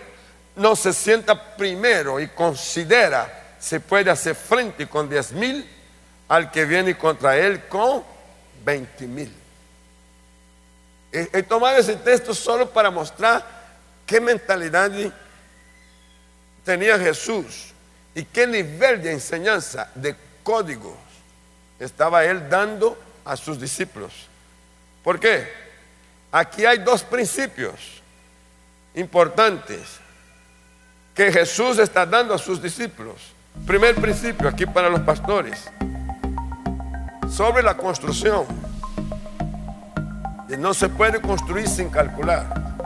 no 0.57 0.75
se 0.75 0.93
sienta 0.93 1.57
primero 1.57 2.19
y 2.21 2.29
considera 2.29 3.57
si 3.59 3.79
puede 3.79 4.11
hacer 4.11 4.35
frente 4.35 4.87
con 4.87 5.09
diez 5.09 5.33
mil 5.33 5.69
al 6.29 6.51
que 6.51 6.65
viene 6.65 6.97
contra 6.97 7.37
él 7.37 7.67
con 7.69 8.03
veinte 8.65 9.07
mil. 9.07 9.33
He, 11.19 11.43
tomado 11.43 11.79
ese 11.79 11.97
texto 11.97 12.35
solo 12.35 12.69
para 12.69 12.91
mostrar 12.91 13.43
qué 14.05 14.21
mentalidad 14.21 14.93
tenía 16.63 16.99
Jesús 16.99 17.73
y 18.15 18.23
qué 18.23 18.47
nivel 18.47 19.03
de 19.03 19.13
enseñanza, 19.13 19.91
de 19.95 20.15
códigos, 20.43 20.99
estaba 21.81 22.23
él 22.23 22.51
dando 22.51 22.99
a 23.25 23.35
sus 23.35 23.59
discípulos. 23.59 24.13
¿Por 25.03 25.19
qué? 25.19 25.51
Aquí 26.31 26.67
hay 26.67 26.79
dos 26.79 27.03
principios 27.03 28.03
importantes 28.95 29.81
que 31.15 31.33
Jesús 31.33 31.79
está 31.79 32.05
dando 32.05 32.35
a 32.35 32.39
sus 32.39 32.61
discípulos. 32.61 33.17
Primer 33.67 33.95
principio 33.95 34.51
aquí 34.51 34.67
para 34.67 34.91
los 34.91 35.01
pastores, 35.01 35.65
sobre 37.31 37.63
la 37.63 37.75
construcción. 37.75 38.66
No 40.49 40.73
se 40.75 40.89
puede 40.89 41.21
construir 41.21 41.69
sin 41.69 41.91
calcular. 41.91 42.86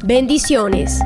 Bendiciones. 0.03 0.99